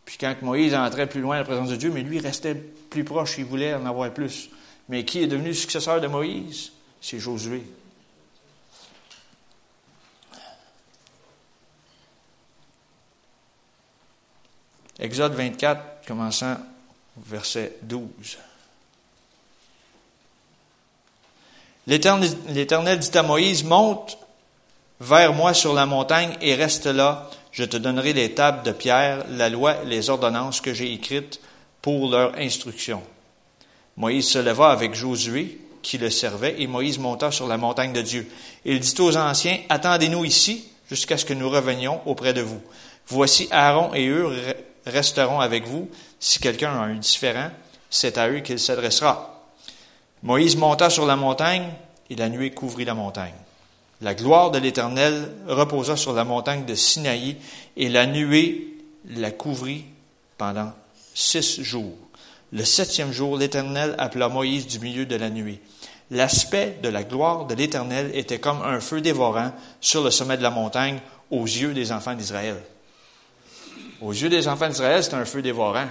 Puis 0.05 0.19
quand 0.19 0.35
Moïse 0.43 0.75
entrait 0.75 1.09
plus 1.09 1.21
loin 1.21 1.37
à 1.37 1.39
la 1.39 1.45
présence 1.45 1.71
de 1.71 1.77
Dieu, 1.77 1.91
mais 1.91 2.03
lui 2.03 2.19
restait 2.19 2.55
plus 2.55 3.05
proche, 3.05 3.39
il 3.39 3.45
voulait 3.45 3.75
en 3.75 3.87
avoir 3.87 4.13
plus. 4.13 4.51
Mais 4.89 5.05
qui 5.05 5.23
est 5.23 5.27
devenu 5.27 5.53
successeur 5.55 6.01
de 6.01 6.07
Moïse? 6.07 6.73
C'est 7.01 7.19
Josué. 7.19 7.63
Exode 14.99 15.35
24, 15.35 16.07
commençant 16.07 16.57
au 17.19 17.23
verset 17.25 17.77
12. 17.83 18.39
L'Éternel 21.87 22.99
dit 22.99 23.19
à 23.19 23.23
Moïse, 23.23 23.63
monte 23.63 24.19
vers 25.01 25.35
moi 25.35 25.55
sur 25.55 25.75
la 25.75 25.87
montagne 25.87 26.37
et 26.41 26.55
reste 26.55 26.87
là. 26.87 27.31
Je 27.53 27.65
te 27.65 27.77
donnerai 27.77 28.13
les 28.13 28.35
tables 28.35 28.63
de 28.65 28.73
pierre, 28.73 29.25
la 29.31 29.49
loi 29.49 29.83
et 29.83 29.87
les 29.87 30.11
ordonnances 30.11 30.61
que 30.61 30.75
j'ai 30.75 30.93
écrites 30.93 31.41
pour 31.83 32.11
leur 32.11 32.37
instruction. 32.39 33.03
Moïse 33.97 34.29
se 34.29 34.39
leva 34.39 34.71
avec 34.71 34.95
Josué, 34.95 35.59
qui 35.83 35.99
le 35.99 36.11
servait, 36.11 36.61
et 36.61 36.67
Moïse 36.67 36.99
monta 36.99 37.31
sur 37.31 37.47
la 37.47 37.57
montagne 37.57 37.93
de 37.93 38.03
Dieu. 38.03 38.29
Il 38.65 38.81
dit 38.81 38.95
aux 38.99 39.17
anciens, 39.17 39.59
Attendez-nous 39.69 40.25
ici 40.25 40.69
jusqu'à 40.89 41.17
ce 41.17 41.25
que 41.25 41.35
nous 41.35 41.49
revenions 41.49 42.01
auprès 42.07 42.35
de 42.35 42.43
vous. 42.43 42.61
Voici 43.09 43.49
Aaron 43.51 43.95
et 43.95 44.09
eux 44.09 44.29
resteront 44.85 45.41
avec 45.41 45.67
vous. 45.67 45.89
Si 46.19 46.39
quelqu'un 46.41 46.73
a 46.73 46.85
un 46.85 46.95
différent, 46.97 47.51
c'est 47.89 48.19
à 48.19 48.29
eux 48.29 48.41
qu'il 48.41 48.59
s'adressera. 48.59 49.45
Moïse 50.23 50.57
monta 50.57 50.91
sur 50.91 51.07
la 51.07 51.17
montagne, 51.17 51.69
et 52.11 52.17
la 52.17 52.29
nuée 52.29 52.51
couvrit 52.51 52.85
la 52.85 52.95
montagne. 52.95 53.35
La 54.01 54.15
gloire 54.15 54.51
de 54.51 54.59
l'Éternel 54.59 55.33
reposa 55.47 55.97
sur 55.97 56.13
la 56.13 56.25
montagne 56.25 56.65
de 56.65 56.75
Sinaï, 56.75 57.37
et 57.77 57.89
la 57.89 58.07
nuée 58.07 58.75
la 59.09 59.31
couvrit 59.31 59.85
pendant 60.37 60.73
six 61.15 61.63
jours. 61.63 61.97
Le 62.53 62.65
septième 62.65 63.13
jour, 63.13 63.37
l'Éternel 63.37 63.95
appela 63.99 64.29
Moïse 64.29 64.67
du 64.67 64.79
milieu 64.79 65.07
de 65.07 65.17
la 65.17 65.31
nuée. 65.31 65.61
L'aspect 66.11 66.79
de 66.83 66.89
la 66.89 67.03
gloire 67.03 67.47
de 67.47 67.55
l'Éternel 67.55 68.11
était 68.15 68.39
comme 68.39 68.63
un 68.63 68.81
feu 68.81 69.01
dévorant 69.01 69.53
sur 69.81 70.05
le 70.05 70.11
sommet 70.11 70.37
de 70.37 70.43
la 70.43 70.51
montagne 70.51 71.01
aux 71.31 71.45
yeux 71.45 71.75
des 71.75 71.91
enfants 71.91 72.15
d'Israël. 72.15 72.63
Aux 74.01 74.13
yeux 74.13 74.29
des 74.29 74.47
enfants 74.47 74.69
d'Israël, 74.69 75.03
c'était 75.03 75.17
un 75.17 75.25
feu 75.25 75.43
dévorant. 75.43 75.89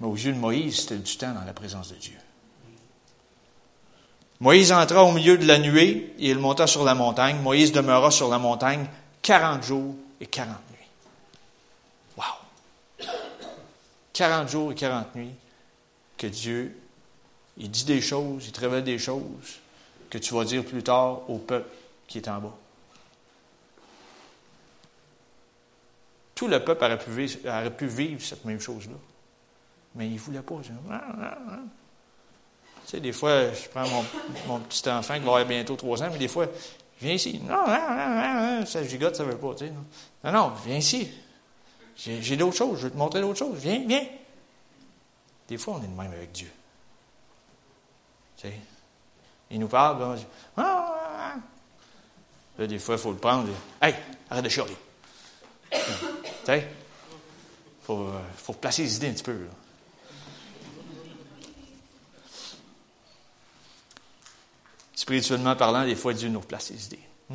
Mais 0.00 0.06
aux 0.06 0.16
yeux 0.16 0.32
de 0.32 0.38
Moïse, 0.38 0.80
c'était 0.80 0.96
du 0.96 1.16
temps 1.16 1.32
dans 1.32 1.44
la 1.44 1.54
présence 1.54 1.88
de 1.88 1.96
Dieu. 1.96 2.18
Moïse 4.40 4.72
entra 4.72 5.04
au 5.04 5.12
milieu 5.12 5.38
de 5.38 5.46
la 5.46 5.58
nuée 5.58 6.12
et 6.18 6.30
il 6.30 6.38
monta 6.38 6.66
sur 6.66 6.84
la 6.84 6.94
montagne. 6.94 7.36
Moïse 7.42 7.72
demeura 7.72 8.10
sur 8.10 8.28
la 8.28 8.38
montagne 8.38 8.84
quarante 9.22 9.62
jours 9.62 9.94
et 10.20 10.26
quarante 10.26 10.73
40 14.14 14.48
jours 14.48 14.72
et 14.72 14.74
40 14.74 15.14
nuits 15.16 15.34
que 16.16 16.26
Dieu, 16.28 16.74
il 17.58 17.70
dit 17.70 17.84
des 17.84 18.00
choses, 18.00 18.46
il 18.46 18.52
te 18.52 18.60
révèle 18.60 18.84
des 18.84 18.98
choses 18.98 19.58
que 20.08 20.18
tu 20.18 20.32
vas 20.34 20.44
dire 20.44 20.64
plus 20.64 20.82
tard 20.82 21.28
au 21.28 21.38
peuple 21.38 21.68
qui 22.06 22.18
est 22.18 22.28
en 22.28 22.38
bas. 22.38 22.56
Tout 26.34 26.48
le 26.48 26.64
peuple 26.64 26.84
aurait 26.84 27.70
pu 27.76 27.86
vivre, 27.86 28.22
cette 28.22 28.44
même 28.44 28.60
chose-là. 28.60 28.96
Mais 29.94 30.06
il 30.06 30.14
ne 30.14 30.18
voulait 30.18 30.42
pas. 30.42 30.60
Ah, 30.90 31.00
ah, 31.20 31.38
ah. 31.48 31.58
Tu 32.84 32.90
sais, 32.90 33.00
des 33.00 33.12
fois, 33.12 33.52
je 33.52 33.68
prends 33.68 33.86
mon, 34.46 34.58
petit 34.60 34.88
enfant 34.90 35.14
qui 35.14 35.20
va 35.20 35.26
avoir 35.26 35.46
bientôt 35.46 35.76
trois 35.76 36.02
ans, 36.02 36.08
mais 36.12 36.18
des 36.18 36.28
fois, 36.28 36.46
viens 37.00 37.14
ici. 37.14 37.40
Non, 37.42 37.66
non, 37.66 37.66
non, 37.66 38.58
non, 38.60 38.66
ça 38.66 38.82
gigote, 38.82 39.14
ça 39.14 39.24
ne 39.24 39.30
veut 39.30 39.38
pas. 39.38 39.54
Tu 39.54 39.66
sais, 39.66 39.70
non. 39.70 39.84
non, 40.24 40.32
non, 40.32 40.52
viens 40.66 40.76
ici. 40.76 41.08
J'ai 41.96 42.36
d'autres 42.36 42.56
choses, 42.56 42.78
je 42.78 42.84
vais 42.86 42.90
te 42.90 42.96
montrer 42.96 43.20
d'autres 43.20 43.38
choses. 43.38 43.58
Viens, 43.58 43.84
viens. 43.86 44.04
Des 45.48 45.58
fois, 45.58 45.74
on 45.74 45.78
est 45.78 45.86
de 45.86 45.96
même 45.96 46.12
avec 46.12 46.32
Dieu. 46.32 46.50
Il 49.50 49.60
nous 49.60 49.68
parle, 49.68 50.02
on 50.02 50.14
dit, 50.14 50.26
ah, 50.56 51.36
Là, 52.58 52.66
des 52.66 52.78
fois, 52.78 52.94
il 52.94 53.00
faut 53.00 53.10
le 53.10 53.18
prendre. 53.18 53.48
Hey, 53.80 53.94
arrête 54.30 54.44
de 54.44 54.48
chialer. 54.48 54.76
Il 56.46 56.62
faut, 57.86 58.00
euh, 58.00 58.20
faut 58.36 58.52
placer 58.54 58.82
les 58.82 58.96
idées 58.96 59.08
un 59.08 59.12
petit 59.12 59.22
peu. 59.22 59.46
Spirituellement 64.94 65.54
parlant, 65.54 65.84
des 65.84 65.96
fois, 65.96 66.14
Dieu 66.14 66.30
nous 66.30 66.40
replace 66.40 66.70
les 66.70 66.86
idées. 66.86 67.00
Hmm? 67.28 67.34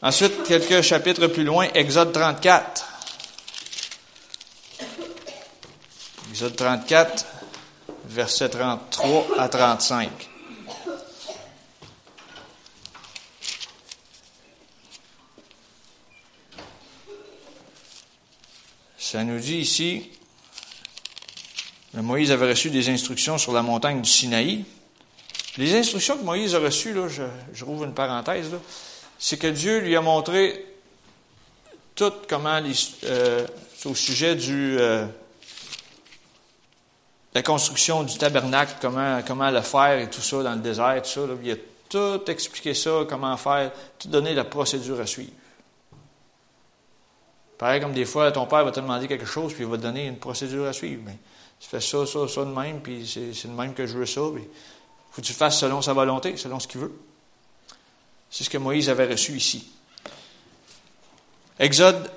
Ensuite, 0.00 0.44
quelques 0.44 0.82
chapitres 0.82 1.26
plus 1.26 1.44
loin, 1.44 1.68
Exode 1.74 2.12
34. 2.12 2.86
Exode 6.30 6.56
34, 6.56 7.26
versets 8.04 8.48
33 8.48 9.26
à 9.38 9.48
35. 9.48 10.10
Ça 18.98 19.24
nous 19.24 19.38
dit 19.38 19.56
ici, 19.56 20.10
Moïse 21.94 22.30
avait 22.30 22.50
reçu 22.50 22.70
des 22.70 22.88
instructions 22.90 23.38
sur 23.38 23.52
la 23.52 23.62
montagne 23.62 24.02
du 24.02 24.08
Sinaï. 24.08 24.64
Les 25.56 25.74
instructions 25.74 26.18
que 26.18 26.22
Moïse 26.22 26.54
a 26.54 26.58
reçues, 26.58 26.92
là, 26.92 27.08
je, 27.08 27.64
rouvre 27.64 27.84
une 27.84 27.94
parenthèse, 27.94 28.50
c'est 29.18 29.36
que 29.36 29.48
Dieu 29.48 29.80
lui 29.80 29.96
a 29.96 30.00
montré 30.00 30.64
tout 31.94 32.12
comment, 32.28 32.60
euh, 33.04 33.46
au 33.84 33.94
sujet 33.94 34.36
du, 34.36 34.78
euh, 34.78 35.04
la 37.34 37.42
construction 37.42 38.04
du 38.04 38.16
tabernacle, 38.16 38.74
comment, 38.80 39.20
comment 39.26 39.50
le 39.50 39.60
faire 39.62 39.98
et 39.98 40.08
tout 40.08 40.20
ça 40.20 40.42
dans 40.42 40.54
le 40.54 40.60
désert, 40.60 41.02
tout 41.02 41.08
ça. 41.08 41.20
il 41.42 41.52
a 41.52 41.56
tout 41.88 42.30
expliqué 42.30 42.74
ça, 42.74 43.04
comment 43.08 43.36
faire, 43.36 43.72
tout 43.98 44.08
donné 44.08 44.34
la 44.34 44.44
procédure 44.44 45.00
à 45.00 45.06
suivre. 45.06 45.32
Pareil 47.58 47.80
comme 47.80 47.92
des 47.92 48.04
fois, 48.04 48.30
ton 48.30 48.46
père 48.46 48.64
va 48.64 48.70
te 48.70 48.78
demander 48.78 49.08
quelque 49.08 49.26
chose, 49.26 49.52
puis 49.52 49.64
il 49.64 49.68
va 49.68 49.76
te 49.76 49.82
donner 49.82 50.06
une 50.06 50.18
procédure 50.18 50.66
à 50.66 50.72
suivre. 50.72 51.02
Mais 51.04 51.18
tu 51.58 51.68
fais 51.68 51.80
ça, 51.80 52.06
ça, 52.06 52.28
ça 52.28 52.44
de 52.44 52.52
même, 52.52 52.80
puis 52.80 53.04
c'est 53.06 53.48
de 53.48 53.52
même 53.52 53.74
que 53.74 53.84
je 53.84 53.98
veux 53.98 54.06
ça. 54.06 54.20
Il 54.20 54.40
faut 55.10 55.20
que 55.20 55.26
tu 55.26 55.32
le 55.32 55.38
fasses 55.38 55.58
selon 55.58 55.82
sa 55.82 55.92
volonté, 55.92 56.36
selon 56.36 56.60
ce 56.60 56.68
qu'il 56.68 56.82
veut. 56.82 56.92
C'est 58.30 58.44
ce 58.44 58.50
que 58.50 58.58
Moïse 58.58 58.88
avait 58.88 59.06
reçu 59.06 59.32
ici. 59.32 59.66
Exode 61.58 62.10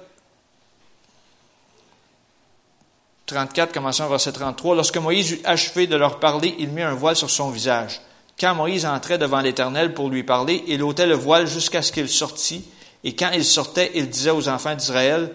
34, 3.26 3.74
commençant 3.74 4.10
verset 4.10 4.34
33. 4.34 4.76
Lorsque 4.76 4.98
Moïse 4.98 5.32
eut 5.32 5.42
achevé 5.46 5.88
de 5.88 5.96
leur 5.96 6.20
parler, 6.20 6.54
il 6.60 6.70
mit 6.70 6.82
un 6.82 6.94
voile 6.94 7.16
sur 7.16 7.30
son 7.30 7.50
visage. 7.50 8.02
Quand 8.40 8.56
Moïse 8.56 8.86
entrait 8.86 9.18
devant 9.18 9.40
l'Éternel 9.40 9.94
pour 9.94 10.10
lui 10.10 10.24
parler, 10.24 10.64
il 10.68 10.84
ôtait 10.84 11.08
le 11.08 11.16
voile 11.16 11.48
jusqu'à 11.48 11.82
ce 11.82 11.92
qu'il 11.92 12.10
sortît 12.10 12.66
et 13.04 13.16
quand 13.16 13.32
il 13.34 13.46
sortait, 13.46 13.92
il 13.96 14.10
disait 14.10 14.32
aux 14.32 14.50
enfants 14.50 14.76
d'Israël 14.76 15.34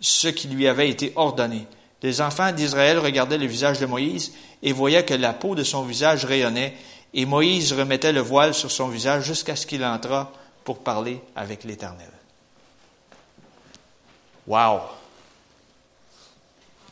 ce 0.00 0.28
qui 0.28 0.48
lui 0.48 0.68
avait 0.68 0.88
été 0.88 1.12
ordonné. 1.16 1.66
Les 2.02 2.20
enfants 2.20 2.52
d'Israël 2.52 2.98
regardaient 2.98 3.38
le 3.38 3.46
visage 3.46 3.78
de 3.78 3.86
Moïse 3.86 4.32
et 4.62 4.72
voyaient 4.72 5.04
que 5.04 5.14
la 5.14 5.32
peau 5.32 5.54
de 5.54 5.64
son 5.64 5.84
visage 5.84 6.24
rayonnait, 6.26 6.74
et 7.14 7.26
Moïse 7.26 7.72
remettait 7.72 8.12
le 8.12 8.20
voile 8.20 8.54
sur 8.54 8.70
son 8.70 8.88
visage 8.88 9.24
jusqu'à 9.24 9.54
ce 9.54 9.66
qu'il 9.66 9.84
entrât 9.84 10.32
pour 10.64 10.80
parler 10.80 11.20
avec 11.36 11.62
l'Éternel. 11.62 12.10
Wow! 14.48 14.80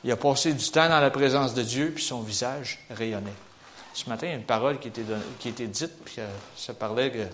Il 0.04 0.12
a 0.12 0.16
passé 0.16 0.52
du 0.52 0.70
temps 0.70 0.88
dans 0.88 1.00
la 1.00 1.10
présence 1.10 1.54
de 1.54 1.62
Dieu, 1.62 1.92
puis 1.94 2.04
son 2.04 2.22
visage 2.22 2.78
rayonnait. 2.90 3.34
Ce 3.94 4.08
matin, 4.08 4.28
il 4.28 4.30
y 4.30 4.32
a 4.32 4.36
une 4.36 4.44
parole 4.44 4.78
qui 4.78 4.88
était, 4.88 5.04
qui 5.40 5.48
était 5.48 5.66
dite, 5.66 5.92
puis 6.04 6.16
euh, 6.18 6.28
ça 6.56 6.72
parlait 6.72 7.30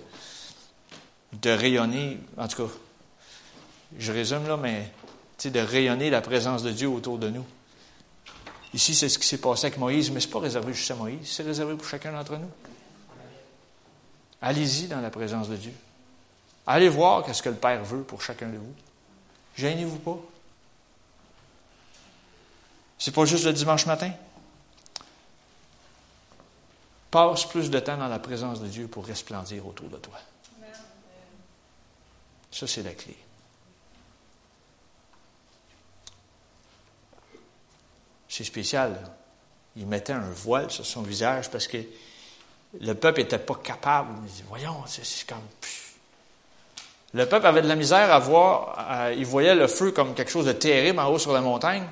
de 1.32 1.50
rayonner. 1.50 2.18
En 2.36 2.48
tout 2.48 2.66
cas, 2.66 2.72
je 3.98 4.12
résume 4.12 4.48
là, 4.48 4.56
mais 4.56 4.90
de 5.44 5.60
rayonner 5.60 6.10
la 6.10 6.20
présence 6.20 6.62
de 6.62 6.72
Dieu 6.72 6.88
autour 6.88 7.18
de 7.18 7.28
nous. 7.28 7.44
Ici, 8.74 8.94
c'est 8.94 9.08
ce 9.08 9.18
qui 9.18 9.26
s'est 9.26 9.40
passé 9.40 9.66
avec 9.66 9.78
Moïse, 9.78 10.10
mais 10.10 10.20
ce 10.20 10.26
n'est 10.26 10.32
pas 10.32 10.40
réservé 10.40 10.74
juste 10.74 10.90
à 10.90 10.94
Moïse, 10.94 11.20
c'est 11.24 11.42
réservé 11.42 11.74
pour 11.74 11.86
chacun 11.86 12.12
d'entre 12.12 12.36
nous. 12.36 12.50
Allez-y 14.40 14.86
dans 14.86 15.00
la 15.00 15.10
présence 15.10 15.48
de 15.48 15.56
Dieu. 15.56 15.74
Allez 16.66 16.88
voir 16.88 17.24
qu'est-ce 17.24 17.42
que 17.42 17.48
le 17.48 17.56
Père 17.56 17.84
veut 17.84 18.02
pour 18.02 18.22
chacun 18.22 18.48
de 18.48 18.58
vous. 18.58 18.74
Gênez-vous 19.56 19.98
pas. 19.98 20.18
C'est 22.98 23.14
pas 23.14 23.24
juste 23.24 23.44
le 23.44 23.52
dimanche 23.52 23.86
matin. 23.86 24.12
Passe 27.10 27.46
plus 27.46 27.70
de 27.70 27.80
temps 27.80 27.96
dans 27.96 28.08
la 28.08 28.18
présence 28.18 28.60
de 28.60 28.68
Dieu 28.68 28.86
pour 28.86 29.06
resplendir 29.06 29.66
autour 29.66 29.88
de 29.88 29.96
toi. 29.96 30.18
Ça, 32.50 32.66
c'est 32.66 32.82
la 32.82 32.92
clé. 32.92 33.16
C'est 38.28 38.44
spécial. 38.44 39.10
Il 39.76 39.86
mettait 39.86 40.12
un 40.12 40.30
voile 40.30 40.70
sur 40.70 40.84
son 40.84 41.02
visage 41.02 41.50
parce 41.50 41.66
que 41.66 41.78
le 42.80 42.92
peuple 42.94 43.20
n'était 43.20 43.38
pas 43.38 43.54
capable. 43.54 44.10
Il 44.26 44.32
dit, 44.32 44.44
voyons, 44.48 44.84
c'est 44.86 45.26
comme... 45.26 45.38
Le 47.14 47.26
peuple 47.26 47.46
avait 47.46 47.62
de 47.62 47.68
la 47.68 47.76
misère 47.76 48.12
à 48.12 48.18
voir, 48.18 49.10
il 49.12 49.24
voyait 49.24 49.54
le 49.54 49.66
feu 49.66 49.92
comme 49.92 50.14
quelque 50.14 50.30
chose 50.30 50.44
de 50.44 50.52
terrible 50.52 50.98
en 51.00 51.08
haut 51.10 51.18
sur 51.18 51.32
la 51.32 51.40
montagne. 51.40 51.88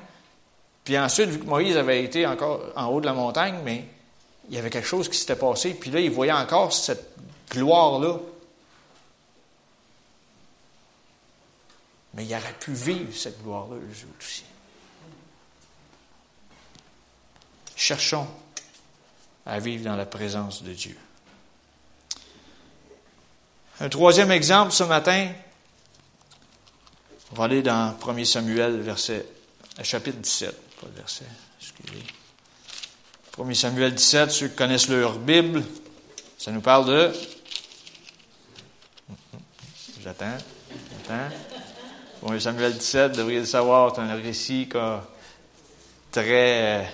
Puis 0.83 0.97
ensuite, 0.97 1.29
vu 1.29 1.39
que 1.39 1.45
Moïse 1.45 1.75
avait 1.75 2.03
été 2.03 2.27
encore 2.27 2.61
en 2.75 2.85
haut 2.85 3.01
de 3.01 3.07
la 3.07 3.13
montagne, 3.13 3.59
mais 3.65 3.83
il 4.47 4.55
y 4.55 4.59
avait 4.59 4.69
quelque 4.69 4.87
chose 4.87 5.09
qui 5.09 5.17
s'était 5.17 5.35
passé. 5.35 5.73
Puis 5.73 5.89
là, 5.89 5.99
il 5.99 6.11
voyait 6.11 6.31
encore 6.31 6.71
cette 6.71 7.15
gloire-là. 7.49 8.19
Mais 12.13 12.23
il 12.23 12.33
aurait 12.33 12.53
pu 12.59 12.71
vivre 12.73 13.13
cette 13.15 13.41
gloire-là, 13.43 13.75
aussi. 14.19 14.45
Cherchons 17.75 18.27
à 19.47 19.59
vivre 19.59 19.85
dans 19.85 19.95
la 19.95 20.05
présence 20.05 20.61
de 20.61 20.73
Dieu. 20.73 20.97
Un 23.79 23.89
troisième 23.89 24.31
exemple 24.31 24.73
ce 24.73 24.83
matin, 24.83 25.29
on 27.31 27.35
va 27.35 27.45
aller 27.45 27.61
dans 27.61 27.95
1 28.05 28.25
Samuel, 28.25 28.81
verset, 28.81 29.25
chapitre 29.83 30.17
17, 30.17 30.51
pas 30.81 30.87
verset, 30.95 31.25
excusez. 31.61 32.03
1 33.39 33.53
Samuel 33.53 33.93
17, 33.93 34.31
ceux 34.31 34.47
qui 34.49 34.55
connaissent 34.55 34.89
leur 34.89 35.17
Bible, 35.17 35.63
ça 36.37 36.51
nous 36.51 36.61
parle 36.61 36.87
de. 36.87 37.13
J'attends, 40.01 40.37
j'attends. 41.07 41.35
1 42.27 42.39
Samuel 42.39 42.73
17, 42.73 43.11
vous 43.11 43.17
devriez 43.17 43.39
le 43.39 43.45
savoir, 43.45 43.93
c'est 43.95 44.01
un 44.01 44.15
récit 44.15 44.67
très 46.11 46.91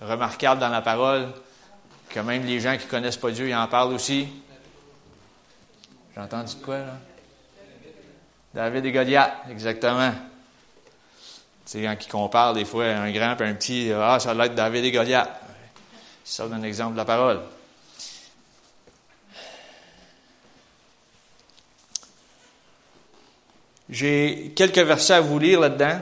remarquable 0.00 0.60
dans 0.60 0.68
la 0.68 0.82
parole, 0.82 1.32
que 2.08 2.20
même 2.20 2.44
les 2.44 2.60
gens 2.60 2.76
qui 2.76 2.84
ne 2.84 2.90
connaissent 2.90 3.16
pas 3.16 3.30
Dieu, 3.30 3.48
ils 3.48 3.54
en 3.54 3.66
parlent 3.66 3.92
aussi. 3.92 4.28
J'ai 6.14 6.20
entendu 6.20 6.54
de 6.54 6.64
quoi, 6.64 6.78
là? 6.78 6.98
David 8.54 8.86
et 8.86 8.92
Goliath, 8.92 9.32
exactement. 9.50 10.12
C'est 11.64 11.82
quand 11.82 11.96
qui 11.96 12.08
compare 12.08 12.54
des 12.54 12.64
fois 12.64 12.86
un 12.86 13.12
grand 13.12 13.36
et 13.36 13.44
un 13.44 13.54
petit, 13.54 13.92
ah, 13.92 14.18
ça 14.18 14.34
doit 14.34 14.46
être 14.46 14.54
David 14.54 14.84
et 14.84 14.90
Goliath. 14.90 15.30
Ça 16.24 16.48
donne 16.48 16.60
un 16.60 16.62
exemple 16.62 16.92
de 16.92 16.96
la 16.96 17.04
parole. 17.04 17.40
J'ai 23.90 24.52
quelques 24.54 24.78
versets 24.78 25.14
à 25.14 25.20
vous 25.20 25.38
lire 25.38 25.60
là-dedans, 25.60 26.00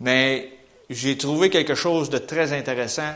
mais 0.00 0.52
j'ai 0.90 1.16
trouvé 1.16 1.50
quelque 1.50 1.74
chose 1.74 2.10
de 2.10 2.18
très 2.18 2.52
intéressant 2.52 3.14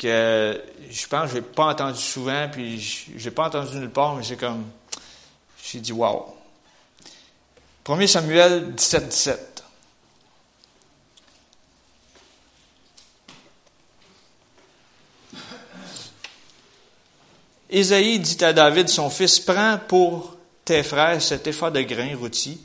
que 0.00 0.62
je 0.90 1.06
pense 1.06 1.24
que 1.24 1.28
je 1.28 1.34
n'ai 1.34 1.42
pas 1.42 1.66
entendu 1.66 2.00
souvent, 2.00 2.48
puis 2.50 2.80
je 2.80 3.22
n'ai 3.22 3.30
pas 3.30 3.48
entendu 3.48 3.76
nulle 3.76 3.90
part, 3.90 4.16
mais 4.16 4.24
c'est 4.24 4.36
comme, 4.36 4.64
j'ai 5.62 5.78
dit, 5.78 5.92
wow. 5.92 6.34
1 7.86 8.06
Samuel 8.06 8.74
17, 8.74 9.08
17. 9.08 9.64
Ésaïe 17.68 18.18
dit 18.18 18.42
à 18.42 18.52
David, 18.52 18.88
son 18.88 19.10
fils, 19.10 19.38
prends 19.38 19.78
pour 19.86 20.36
tes 20.64 20.82
frères 20.82 21.20
cet 21.20 21.46
effort 21.46 21.70
de 21.70 21.82
grain 21.82 22.16
rôti 22.16 22.60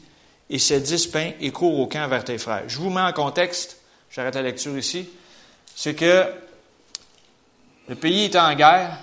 et 0.50 0.58
ces 0.58 0.80
dix 0.80 1.06
pains 1.08 1.32
et 1.42 1.52
cours 1.52 1.80
au 1.80 1.88
camp 1.88 2.08
vers 2.08 2.24
tes 2.24 2.38
frères. 2.38 2.64
Je 2.68 2.78
vous 2.78 2.90
mets 2.90 3.02
en 3.02 3.14
contexte, 3.14 3.78
j'arrête 4.10 4.36
la 4.36 4.42
lecture 4.42 4.78
ici, 4.78 5.10
c'est 5.76 5.96
que 5.96 6.26
le 7.88 7.96
pays 7.96 8.26
était 8.26 8.40
en 8.40 8.54
guerre. 8.56 8.98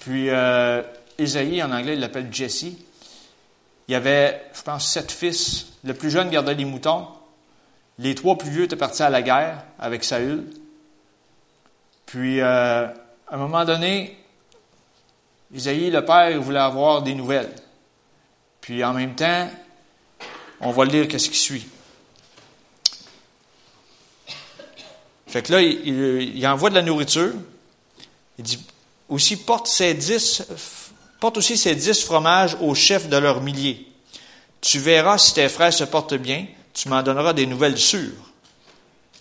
Puis 0.00 0.30
euh, 0.30 0.82
Isaïe, 1.18 1.62
en 1.62 1.70
anglais, 1.70 1.94
il 1.94 2.00
l'appelle 2.00 2.32
Jesse. 2.32 2.62
Il 2.62 3.92
y 3.92 3.94
avait, 3.94 4.42
je 4.54 4.62
pense, 4.62 4.86
sept 4.86 5.10
fils. 5.10 5.66
Le 5.84 5.94
plus 5.94 6.10
jeune 6.10 6.30
gardait 6.30 6.54
les 6.54 6.64
moutons. 6.64 7.08
Les 7.98 8.14
trois 8.14 8.36
plus 8.36 8.50
vieux 8.50 8.64
étaient 8.64 8.76
partis 8.76 9.02
à 9.02 9.10
la 9.10 9.22
guerre 9.22 9.64
avec 9.78 10.04
Saül. 10.04 10.44
Puis, 12.06 12.40
euh, 12.40 12.86
à 12.86 13.34
un 13.34 13.36
moment 13.36 13.64
donné, 13.64 14.16
Isaïe, 15.52 15.90
le 15.90 16.04
père, 16.04 16.40
voulait 16.40 16.58
avoir 16.58 17.02
des 17.02 17.14
nouvelles. 17.14 17.52
Puis, 18.60 18.84
en 18.84 18.92
même 18.92 19.14
temps, 19.14 19.48
on 20.60 20.70
va 20.70 20.84
lire 20.84 21.08
qu'est-ce 21.08 21.30
qui 21.30 21.38
suit. 21.38 21.68
Fait 25.28 25.42
que 25.42 25.52
là, 25.52 25.60
il, 25.60 26.46
envoie 26.46 26.70
de 26.70 26.74
la 26.74 26.82
nourriture. 26.82 27.32
Il 28.38 28.44
dit 28.44 28.58
aussi 29.08 29.36
porte 29.36 29.70
dix, 29.82 30.42
porte 31.20 31.36
aussi 31.36 31.56
ces 31.56 31.74
dix 31.74 32.02
fromages 32.02 32.56
aux 32.60 32.74
chefs 32.74 33.08
de 33.08 33.16
leurs 33.16 33.42
milliers. 33.42 33.86
Tu 34.60 34.78
verras 34.78 35.18
si 35.18 35.34
tes 35.34 35.48
frères 35.48 35.72
se 35.72 35.84
portent 35.84 36.14
bien, 36.14 36.46
tu 36.72 36.88
m'en 36.88 37.02
donneras 37.02 37.34
des 37.34 37.46
nouvelles 37.46 37.78
sûres. 37.78 38.32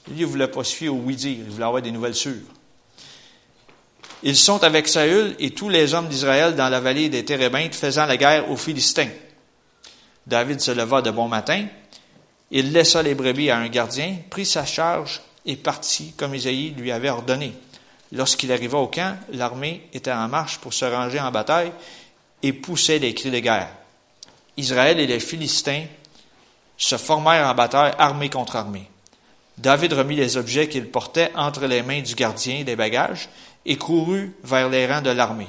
Lui, 0.10 0.20
il 0.20 0.26
voulait 0.26 0.48
pas 0.48 0.63
se 0.63 0.86
au 0.86 0.93
oui-dire, 0.93 1.38
il 1.39 1.52
voulait 1.52 1.65
avoir 1.65 1.82
des 1.82 1.91
nouvelles 1.91 2.15
sûres. 2.15 2.48
Ils 4.24 4.38
sont 4.38 4.63
avec 4.63 4.88
Saül 4.88 5.36
et 5.39 5.52
tous 5.52 5.70
les 5.70 5.93
hommes 5.93 6.08
d'Israël 6.08 6.56
dans 6.56 6.70
la 6.70 6.80
vallée 6.80 7.10
des 7.10 7.26
Térébintes 7.26 7.76
faisant 7.76 8.06
la 8.06 8.17
guerre 8.17 8.50
aux 8.50 8.58
Philistins. 8.58 9.10
David 10.26 10.60
se 10.60 10.72
leva 10.72 11.02
de 11.02 11.12
bon 11.12 11.28
matin, 11.28 11.65
il 12.50 12.72
laissa 12.72 13.04
les 13.04 13.13
brebis 13.13 13.50
à 13.50 13.58
un 13.58 13.67
gardien, 13.67 14.15
prit 14.30 14.46
sa 14.46 14.65
charge 14.65 15.22
et 15.48 15.56
partit 15.56 16.14
comme 16.16 16.36
Isaïe 16.36 16.76
lui 16.78 16.92
avait 16.92 17.10
ordonné. 17.10 17.54
Lorsqu'il 18.12 18.52
arriva 18.52 18.78
au 18.78 18.88
camp, 18.88 19.18
l'armée 19.32 19.88
était 19.94 20.12
en 20.12 20.28
marche 20.28 20.60
pour 20.60 20.74
se 20.74 20.86
ranger 20.86 21.20
en 21.20 21.32
bataille 21.32 21.72
et 22.44 22.54
poussait 22.54 23.00
des 23.00 23.14
cris 23.14 23.32
de 23.32 23.40
guerre. 23.40 23.70
Israël 24.58 25.00
et 25.00 25.08
les 25.08 25.20
Philistins 25.20 25.86
se 26.78 26.98
formèrent 26.98 27.48
en 27.48 27.56
bataille 27.56 27.94
armée 27.98 28.30
contre 28.30 28.56
armée. 28.56 28.90
David 29.58 29.94
remit 29.94 30.16
les 30.16 30.38
objets 30.38 30.70
qu'il 30.70 30.88
portait 30.88 31.32
entre 31.36 31.66
les 31.66 31.82
mains 31.82 32.02
du 32.02 32.14
gardien 32.14 32.64
des 32.64 32.76
bagages 32.76 33.30
et 33.66 33.78
courut 33.78 34.36
vers 34.44 34.70
les 34.70 34.86
rangs 34.86 35.02
de 35.02 35.10
l'armée. 35.10 35.48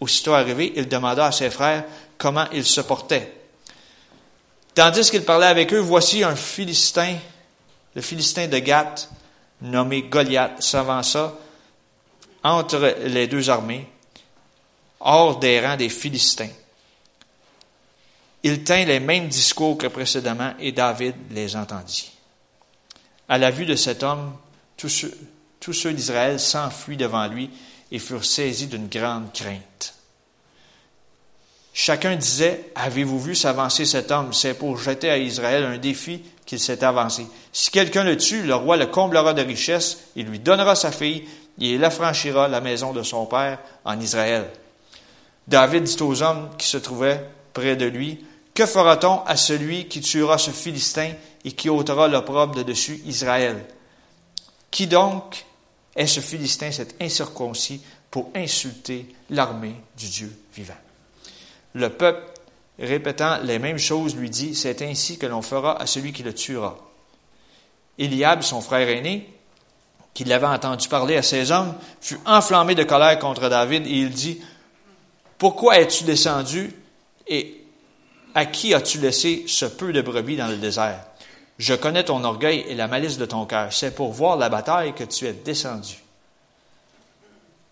Aussitôt 0.00 0.32
arrivé, 0.32 0.72
il 0.76 0.88
demanda 0.88 1.26
à 1.26 1.32
ses 1.32 1.50
frères 1.50 1.84
comment 2.16 2.46
ils 2.52 2.64
se 2.64 2.80
portaient. 2.80 3.34
Tandis 4.74 5.10
qu'il 5.10 5.24
parlait 5.24 5.46
avec 5.46 5.74
eux, 5.74 5.78
voici 5.78 6.24
un 6.24 6.36
Philistin, 6.36 7.16
le 7.94 8.00
Philistin 8.00 8.48
de 8.48 8.58
Gath, 8.58 9.10
nommé 9.62 10.02
Goliath, 10.02 10.62
s'avança 10.62 11.34
entre 12.42 12.96
les 13.04 13.26
deux 13.26 13.50
armées, 13.50 13.86
hors 15.00 15.38
des 15.38 15.60
rangs 15.60 15.76
des 15.76 15.88
Philistins. 15.88 16.48
Il 18.42 18.64
tint 18.64 18.84
les 18.84 19.00
mêmes 19.00 19.28
discours 19.28 19.76
que 19.76 19.86
précédemment 19.86 20.54
et 20.58 20.72
David 20.72 21.14
les 21.30 21.56
entendit. 21.56 22.10
À 23.28 23.38
la 23.38 23.50
vue 23.50 23.66
de 23.66 23.76
cet 23.76 24.02
homme, 24.02 24.34
tous 24.76 24.88
ceux, 25.72 25.92
d'Israël 25.92 26.40
s'enfuient 26.40 26.96
devant 26.96 27.26
lui 27.28 27.50
et 27.92 27.98
furent 27.98 28.24
saisis 28.24 28.66
d'une 28.66 28.88
grande 28.88 29.32
crainte. 29.32 29.94
Chacun 31.82 32.14
disait, 32.14 32.66
avez-vous 32.74 33.18
vu 33.18 33.34
s'avancer 33.34 33.86
cet 33.86 34.10
homme? 34.10 34.34
C'est 34.34 34.52
pour 34.52 34.76
jeter 34.76 35.08
à 35.08 35.16
Israël 35.16 35.64
un 35.64 35.78
défi 35.78 36.20
qu'il 36.44 36.60
s'est 36.60 36.84
avancé. 36.84 37.26
Si 37.54 37.70
quelqu'un 37.70 38.04
le 38.04 38.18
tue, 38.18 38.42
le 38.42 38.54
roi 38.54 38.76
le 38.76 38.84
comblera 38.84 39.32
de 39.32 39.40
richesses, 39.40 39.96
il 40.14 40.26
lui 40.26 40.40
donnera 40.40 40.74
sa 40.74 40.92
fille, 40.92 41.24
et 41.58 41.72
il 41.72 41.82
affranchira 41.82 42.48
la 42.48 42.60
maison 42.60 42.92
de 42.92 43.02
son 43.02 43.24
père 43.24 43.60
en 43.86 43.98
Israël. 43.98 44.50
David 45.48 45.84
dit 45.84 46.02
aux 46.02 46.22
hommes 46.22 46.50
qui 46.58 46.66
se 46.66 46.76
trouvaient 46.76 47.26
près 47.54 47.76
de 47.76 47.86
lui, 47.86 48.26
Que 48.52 48.66
fera-t-on 48.66 49.24
à 49.24 49.36
celui 49.36 49.88
qui 49.88 50.02
tuera 50.02 50.36
ce 50.36 50.50
Philistin 50.50 51.12
et 51.46 51.52
qui 51.52 51.70
ôtera 51.70 52.08
l'opprobre 52.08 52.56
de 52.56 52.62
dessus 52.62 53.00
Israël? 53.06 53.56
Qui 54.70 54.86
donc 54.86 55.46
est 55.96 56.06
ce 56.06 56.20
Philistin, 56.20 56.72
cet 56.72 57.00
incirconcis, 57.00 57.80
pour 58.10 58.30
insulter 58.36 59.06
l'armée 59.30 59.76
du 59.96 60.08
Dieu 60.08 60.30
vivant? 60.54 60.74
Le 61.74 61.90
peuple 61.90 62.22
répétant 62.78 63.38
les 63.42 63.58
mêmes 63.58 63.78
choses, 63.78 64.16
lui 64.16 64.30
dit, 64.30 64.54
C'est 64.54 64.82
ainsi 64.82 65.18
que 65.18 65.26
l'on 65.26 65.42
fera 65.42 65.80
à 65.80 65.86
celui 65.86 66.12
qui 66.12 66.22
le 66.22 66.34
tuera. 66.34 66.76
Eliab, 67.98 68.42
son 68.42 68.60
frère 68.60 68.88
aîné, 68.88 69.32
qui 70.14 70.24
l'avait 70.24 70.46
entendu 70.46 70.88
parler 70.88 71.16
à 71.16 71.22
ses 71.22 71.52
hommes, 71.52 71.74
fut 72.00 72.18
enflammé 72.24 72.74
de 72.74 72.84
colère 72.84 73.18
contre 73.18 73.48
David 73.48 73.86
et 73.86 73.90
il 73.90 74.10
dit, 74.10 74.40
Pourquoi 75.38 75.78
es-tu 75.78 76.04
descendu 76.04 76.74
et 77.28 77.56
à 78.34 78.46
qui 78.46 78.74
as-tu 78.74 78.98
laissé 78.98 79.44
ce 79.46 79.66
peu 79.66 79.92
de 79.92 80.02
brebis 80.02 80.36
dans 80.36 80.48
le 80.48 80.56
désert? 80.56 81.04
Je 81.58 81.74
connais 81.74 82.04
ton 82.04 82.24
orgueil 82.24 82.64
et 82.68 82.74
la 82.74 82.88
malice 82.88 83.18
de 83.18 83.26
ton 83.26 83.44
cœur. 83.44 83.70
C'est 83.70 83.94
pour 83.94 84.12
voir 84.12 84.38
la 84.38 84.48
bataille 84.48 84.94
que 84.94 85.04
tu 85.04 85.26
es 85.26 85.34
descendu. 85.34 86.02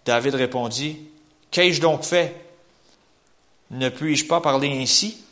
David 0.05 0.35
répondit, 0.35 0.99
Qu'ai-je 1.51 1.81
donc 1.81 2.05
fait 2.05 2.48
Ne 3.71 3.89
puis-je 3.89 4.27
pas 4.27 4.41
parler 4.41 4.81
ainsi? 4.81 5.25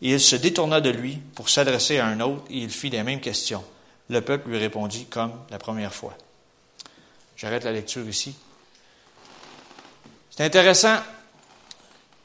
Et 0.00 0.12
il 0.12 0.20
se 0.20 0.36
détourna 0.36 0.80
de 0.80 0.90
lui 0.90 1.18
pour 1.34 1.48
s'adresser 1.48 1.98
à 1.98 2.06
un 2.06 2.20
autre 2.20 2.44
et 2.50 2.58
il 2.58 2.70
fit 2.70 2.90
les 2.90 3.02
mêmes 3.02 3.20
questions. 3.20 3.64
Le 4.08 4.20
peuple 4.20 4.50
lui 4.50 4.58
répondit 4.58 5.06
comme 5.06 5.32
la 5.50 5.58
première 5.58 5.94
fois. 5.94 6.16
J'arrête 7.36 7.64
la 7.64 7.72
lecture 7.72 8.06
ici. 8.08 8.34
C'est 10.30 10.44
intéressant. 10.44 10.96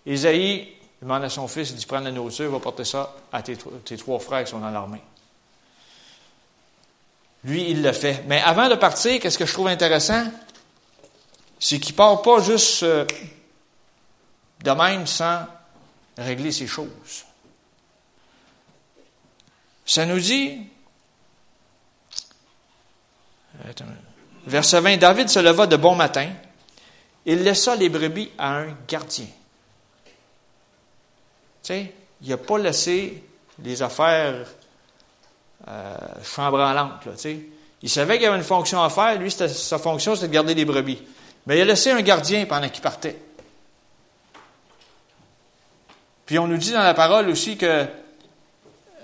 Isaïe 0.06 0.70
demande 1.02 1.24
à 1.24 1.30
son 1.30 1.48
fils, 1.48 1.72
il 1.78 1.86
prends 1.86 2.00
la 2.00 2.12
nourriture, 2.12 2.50
va 2.50 2.60
porter 2.60 2.86
ça 2.86 3.15
à 3.32 3.41
tes, 3.41 3.58
trois 3.98 4.20
frères 4.20 4.43
qui 4.43 4.52
sont 4.52 4.60
dans 4.60 4.72
l'armée. 4.72 5.02
Lui, 7.43 7.70
il 7.70 7.82
le 7.82 7.91
fait. 7.91 8.24
Mais 8.28 8.41
avant 8.41 8.70
de 8.70 8.76
partir, 8.76 9.20
qu'est-ce 9.20 9.38
que 9.38 9.46
je 9.46 9.54
trouve 9.54 9.67
intéressant? 9.67 10.26
C'est 11.60 11.80
qu'il 11.80 11.96
part 11.96 12.22
pas 12.22 12.41
juste 12.41 12.84
euh, 12.84 13.06
de 14.63 14.72
même 14.72 15.06
sans 15.08 15.46
régler 16.17 16.52
ses 16.52 16.67
choses. 16.67 17.26
Ça 19.86 20.06
nous 20.06 20.20
dit, 20.20 20.67
verset 24.46 24.82
20, 24.82 24.98
David 24.98 25.30
se 25.30 25.39
leva 25.39 25.67
de 25.67 25.78
bon 25.78 25.96
matin, 25.96 26.30
il 27.26 27.43
laissa 27.43 27.76
les 27.76 27.89
brebis 27.89 28.32
à 28.38 28.58
un 28.58 28.78
gardien. 28.88 29.28
Il 31.70 32.30
n'a 32.30 32.38
pas 32.38 32.58
laissé 32.58 33.24
les 33.62 33.82
affaires 33.82 34.46
euh, 35.67 35.98
chambranlantes. 36.24 37.08
sais. 37.17 37.39
Il 37.82 37.89
savait 37.89 38.17
qu'il 38.17 38.28
avait 38.28 38.38
une 38.38 38.43
fonction 38.43 38.82
à 38.82 38.89
faire. 38.89 39.20
Lui, 39.20 39.30
sa 39.30 39.78
fonction, 39.78 40.15
c'était 40.15 40.28
de 40.30 40.34
garder 40.34 40.56
les 40.56 40.65
brebis. 40.65 41.02
Mais 41.46 41.58
il 41.58 41.62
a 41.62 41.65
laissé 41.65 41.91
un 41.91 42.02
gardien 42.02 42.46
pendant 42.46 42.70
qu'il 42.70 42.82
partait. 42.82 43.17
Puis 46.28 46.38
on 46.38 46.48
nous 46.48 46.58
dit 46.58 46.74
dans 46.74 46.84
la 46.84 46.94
parole 46.94 47.30
aussi 47.30 47.58
que, 47.58 47.86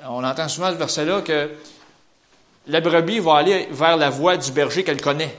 on 0.03 0.23
entend 0.23 0.49
souvent 0.49 0.69
ce 0.69 0.75
verset-là, 0.75 1.21
que 1.21 1.49
la 2.67 2.81
brebis 2.81 3.19
va 3.19 3.35
aller 3.37 3.67
vers 3.71 3.95
la 3.95 4.09
voie 4.09 4.35
du 4.35 4.51
berger 4.51 4.83
qu'elle 4.83 5.01
connaît. 5.01 5.35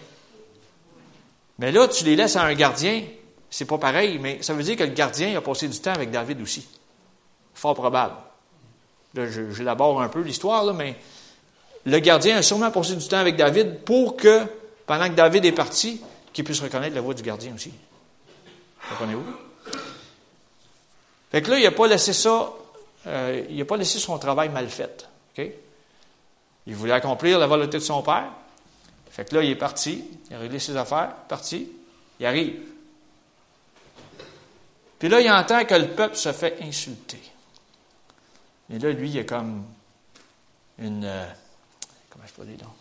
Mais 1.59 1.71
là, 1.71 1.87
tu 1.87 2.05
les 2.05 2.17
laisses 2.17 2.37
à 2.37 2.43
un 2.43 2.55
gardien, 2.55 3.03
c'est 3.51 3.67
pas 3.67 3.77
pareil, 3.77 4.19
mais 4.19 4.43
ça 4.43 4.55
veut 4.55 4.63
dire 4.63 4.77
que 4.77 4.83
le 4.83 4.95
gardien 4.95 5.37
a 5.37 5.43
passé 5.43 5.69
du 5.69 5.79
temps 5.79 5.93
avec 5.93 6.11
David 6.11 6.41
aussi. 6.41 6.67
Fort 7.53 7.75
probable. 7.75 8.15
Là, 9.13 9.27
j'élabore 9.53 10.01
un 10.01 10.09
peu 10.09 10.23
l'histoire, 10.23 10.73
mais 10.73 10.97
le 11.85 11.99
gardien 11.99 12.39
a 12.39 12.43
sûrement 12.43 12.71
passé 12.71 12.97
du 12.97 13.07
temps 13.07 13.19
avec 13.19 13.37
David 13.37 13.81
pour 13.81 14.17
que, 14.17 14.41
pendant 14.87 15.09
que 15.09 15.15
David 15.15 15.45
est 15.45 15.53
parti, 15.53 16.01
qu'il 16.33 16.45
puisse 16.45 16.61
reconnaître 16.61 16.95
la 16.95 17.03
voix 17.03 17.13
du 17.13 17.23
gardien 17.23 17.55
aussi. 17.55 17.73
Comprenez-vous? 18.89 19.44
Fait 21.35 21.43
que 21.43 21.51
là, 21.51 21.59
il 21.59 21.65
n'a 21.65 21.73
pas 21.73 21.89
laissé 21.89 22.13
ça, 22.13 22.53
euh, 23.09 23.45
il 23.51 23.57
n'a 23.57 23.65
pas 23.65 23.77
laissé 23.77 23.99
son 23.99 24.17
travail 24.21 24.51
mal 24.51 24.69
fait. 24.69 25.09
Il 25.37 26.77
voulait 26.77 26.93
accomplir 26.93 27.41
la 27.41 27.49
volonté 27.49 27.79
de 27.79 27.83
son 27.83 28.03
père. 28.03 28.31
Fait 29.11 29.29
que 29.29 29.35
là, 29.35 29.43
il 29.43 29.51
est 29.51 29.57
parti, 29.57 30.05
il 30.31 30.37
a 30.37 30.39
réglé 30.39 30.61
ses 30.61 30.77
affaires, 30.77 31.13
parti, 31.27 31.69
il 32.21 32.27
arrive. 32.27 32.61
Puis 35.01 35.09
là, 35.09 35.21
il 35.21 35.29
entend 35.29 35.65
que 35.65 35.75
le 35.75 35.89
peuple 35.89 36.15
se 36.15 36.33
fait 36.33 36.57
insulter. 36.63 37.21
Et 38.73 38.79
là, 38.79 38.93
lui, 38.93 39.11
il 39.11 39.19
a 39.19 39.25
comme 39.25 39.65
une. 40.79 41.05
Euh, 41.05 41.27
comment 42.11 42.27
je 42.29 42.33
peux 42.33 42.45
dire 42.45 42.59
donc? 42.59 42.77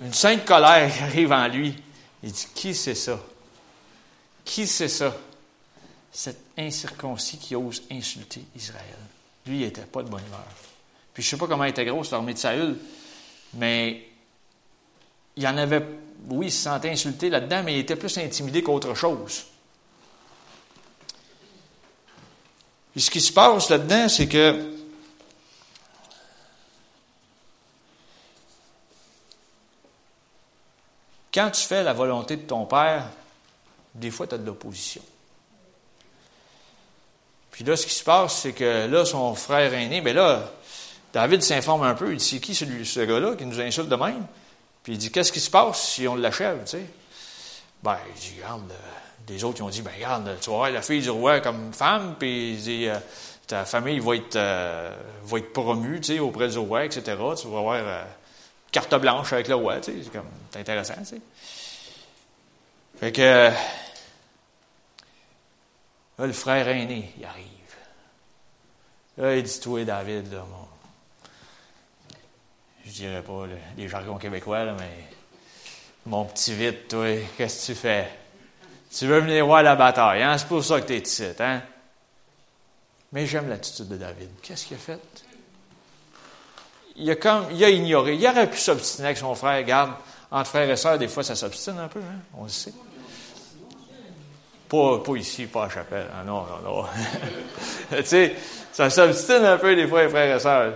Une 0.00 0.12
sainte 0.12 0.44
colère 0.44 0.92
arrive 1.04 1.30
en 1.30 1.46
lui. 1.46 1.80
Il 2.24 2.32
dit 2.32 2.48
Qui 2.56 2.74
c'est 2.74 2.96
ça? 2.96 3.20
Qui 4.44 4.66
c'est 4.66 4.88
ça? 4.88 5.14
Cet 6.16 6.38
incirconcis 6.56 7.36
qui 7.36 7.54
ose 7.54 7.82
insulter 7.92 8.42
Israël. 8.56 8.96
Lui, 9.44 9.58
il 9.58 9.64
n'était 9.66 9.82
pas 9.82 10.02
de 10.02 10.08
bonne 10.08 10.24
humeur. 10.26 10.46
Puis 11.12 11.22
je 11.22 11.28
ne 11.28 11.30
sais 11.32 11.36
pas 11.36 11.46
comment 11.46 11.64
était 11.64 11.84
gros, 11.84 12.02
cette 12.04 12.14
armée 12.14 12.32
de 12.32 12.38
Saül, 12.38 12.78
mais 13.52 14.08
il 15.36 15.46
en 15.46 15.58
avait. 15.58 15.86
Oui, 16.30 16.46
il 16.46 16.52
se 16.52 16.62
sentait 16.62 16.88
insulté 16.88 17.28
là-dedans, 17.28 17.62
mais 17.62 17.74
il 17.74 17.80
était 17.80 17.96
plus 17.96 18.16
intimidé 18.16 18.62
qu'autre 18.62 18.94
chose. 18.94 19.44
Et 22.96 23.00
ce 23.00 23.10
qui 23.10 23.20
se 23.20 23.30
passe 23.30 23.68
là-dedans, 23.68 24.08
c'est 24.08 24.26
que 24.26 24.74
quand 31.30 31.50
tu 31.50 31.66
fais 31.66 31.82
la 31.82 31.92
volonté 31.92 32.36
de 32.36 32.46
ton 32.46 32.64
Père, 32.64 33.10
des 33.94 34.10
fois, 34.10 34.26
tu 34.26 34.34
as 34.34 34.38
de 34.38 34.46
l'opposition. 34.46 35.02
Puis 37.56 37.64
là, 37.64 37.74
ce 37.74 37.86
qui 37.86 37.94
se 37.94 38.04
passe, 38.04 38.40
c'est 38.42 38.52
que 38.52 38.86
là, 38.86 39.06
son 39.06 39.34
frère 39.34 39.72
aîné, 39.72 40.02
ben 40.02 40.14
là, 40.14 40.52
David 41.14 41.42
s'informe 41.42 41.84
un 41.84 41.94
peu, 41.94 42.12
il 42.12 42.18
dit, 42.18 42.24
c'est 42.24 42.38
qui 42.38 42.54
ce 42.54 43.00
gars-là 43.00 43.34
qui 43.34 43.46
nous 43.46 43.58
insulte 43.58 43.88
de 43.88 43.96
même? 43.96 44.26
Puis 44.82 44.92
il 44.92 44.98
dit, 44.98 45.10
qu'est-ce 45.10 45.32
qui 45.32 45.40
se 45.40 45.48
passe 45.48 45.92
si 45.92 46.06
on 46.06 46.16
l'achève, 46.16 46.58
tu 46.64 46.72
sais? 46.72 46.82
Ben, 47.82 47.96
il 48.14 48.20
dit, 48.20 48.34
regarde, 48.42 48.70
des 49.26 49.42
autres, 49.42 49.60
ils 49.60 49.62
ont 49.62 49.70
dit, 49.70 49.80
ben 49.80 49.90
regarde, 49.96 50.36
tu 50.38 50.50
vas 50.50 50.56
voir 50.56 50.70
la 50.70 50.82
fille 50.82 51.00
du 51.00 51.08
roi 51.08 51.40
comme 51.40 51.72
femme, 51.72 52.16
puis 52.18 52.50
il 52.50 52.58
dit, 52.58 52.88
euh, 52.88 52.98
ta 53.46 53.64
famille 53.64 54.00
va 54.00 54.16
être, 54.16 54.36
euh, 54.36 54.94
va 55.24 55.38
être 55.38 55.54
promue, 55.54 55.98
tu 56.02 56.12
sais, 56.12 56.18
auprès 56.18 56.48
du 56.48 56.58
roi, 56.58 56.84
etc. 56.84 57.04
Tu 57.40 57.48
vas 57.48 57.58
avoir 57.58 57.76
euh, 57.76 58.04
carte 58.70 58.94
blanche 58.96 59.32
avec 59.32 59.48
le 59.48 59.54
roi, 59.54 59.80
tu 59.80 59.92
sais, 59.92 59.98
c'est 60.04 60.12
comme, 60.12 60.28
c'est 60.50 60.60
intéressant, 60.60 60.96
tu 60.98 61.06
sais. 61.06 61.20
Fait 63.00 63.12
que, 63.12 63.50
là, 66.18 66.26
le 66.26 66.32
frère 66.32 66.68
aîné, 66.68 67.12
il 67.18 67.24
arrive. 67.24 67.46
Là, 69.18 69.36
il 69.36 69.42
dit, 69.42 69.60
toi, 69.60 69.84
David, 69.84 70.32
là, 70.32 70.40
mon, 70.40 70.68
je 72.84 72.90
dirais 72.90 73.22
pas 73.22 73.46
les 73.76 73.88
jargons 73.88 74.18
québécois, 74.18 74.64
là, 74.64 74.74
mais 74.78 75.08
mon 76.06 76.24
petit 76.24 76.54
vite, 76.54 76.88
toi, 76.88 77.06
qu'est-ce 77.36 77.66
que 77.66 77.72
tu 77.72 77.78
fais? 77.78 78.08
Tu 78.96 79.06
veux 79.06 79.20
venir 79.20 79.44
voir 79.44 79.62
la 79.62 79.74
bataille, 79.74 80.22
hein? 80.22 80.38
C'est 80.38 80.46
pour 80.46 80.64
ça 80.64 80.80
que 80.80 80.86
tu 80.86 80.94
es 80.94 80.98
ici, 81.00 81.24
hein? 81.40 81.62
Mais 83.12 83.26
j'aime 83.26 83.48
l'attitude 83.48 83.88
de 83.88 83.96
David. 83.96 84.30
Qu'est-ce 84.42 84.66
qu'il 84.66 84.76
a 84.76 84.80
fait? 84.80 85.00
Il 86.96 87.10
a, 87.10 87.16
comme, 87.16 87.46
il 87.52 87.62
a 87.64 87.70
ignoré. 87.70 88.14
Il 88.14 88.26
aurait 88.26 88.48
pu 88.48 88.58
s'obstiner 88.58 89.06
avec 89.06 89.18
son 89.18 89.34
frère. 89.34 89.58
Regarde, 89.58 89.92
entre 90.30 90.48
frères 90.48 90.70
et 90.70 90.76
sœurs, 90.76 90.98
des 90.98 91.08
fois, 91.08 91.22
ça 91.22 91.34
s'obstine 91.34 91.78
un 91.78 91.88
peu, 91.88 92.00
hein? 92.00 92.20
On 92.34 92.44
le 92.44 92.48
sait. 92.48 92.72
Pas, 94.68 95.00
ici, 95.16 95.46
pas 95.46 95.64
à 95.64 95.68
chapelle. 95.68 96.08
Ah 96.12 96.24
non, 96.24 96.44
non, 96.44 96.82
non. 96.82 96.84
tu 97.96 98.04
sais, 98.04 98.34
ça 98.72 98.90
s'obstine 98.90 99.44
un 99.44 99.58
peu 99.58 99.76
des 99.76 99.86
fois, 99.86 100.02
les 100.02 100.08
frères 100.08 100.36
et 100.36 100.40
sœurs. 100.40 100.72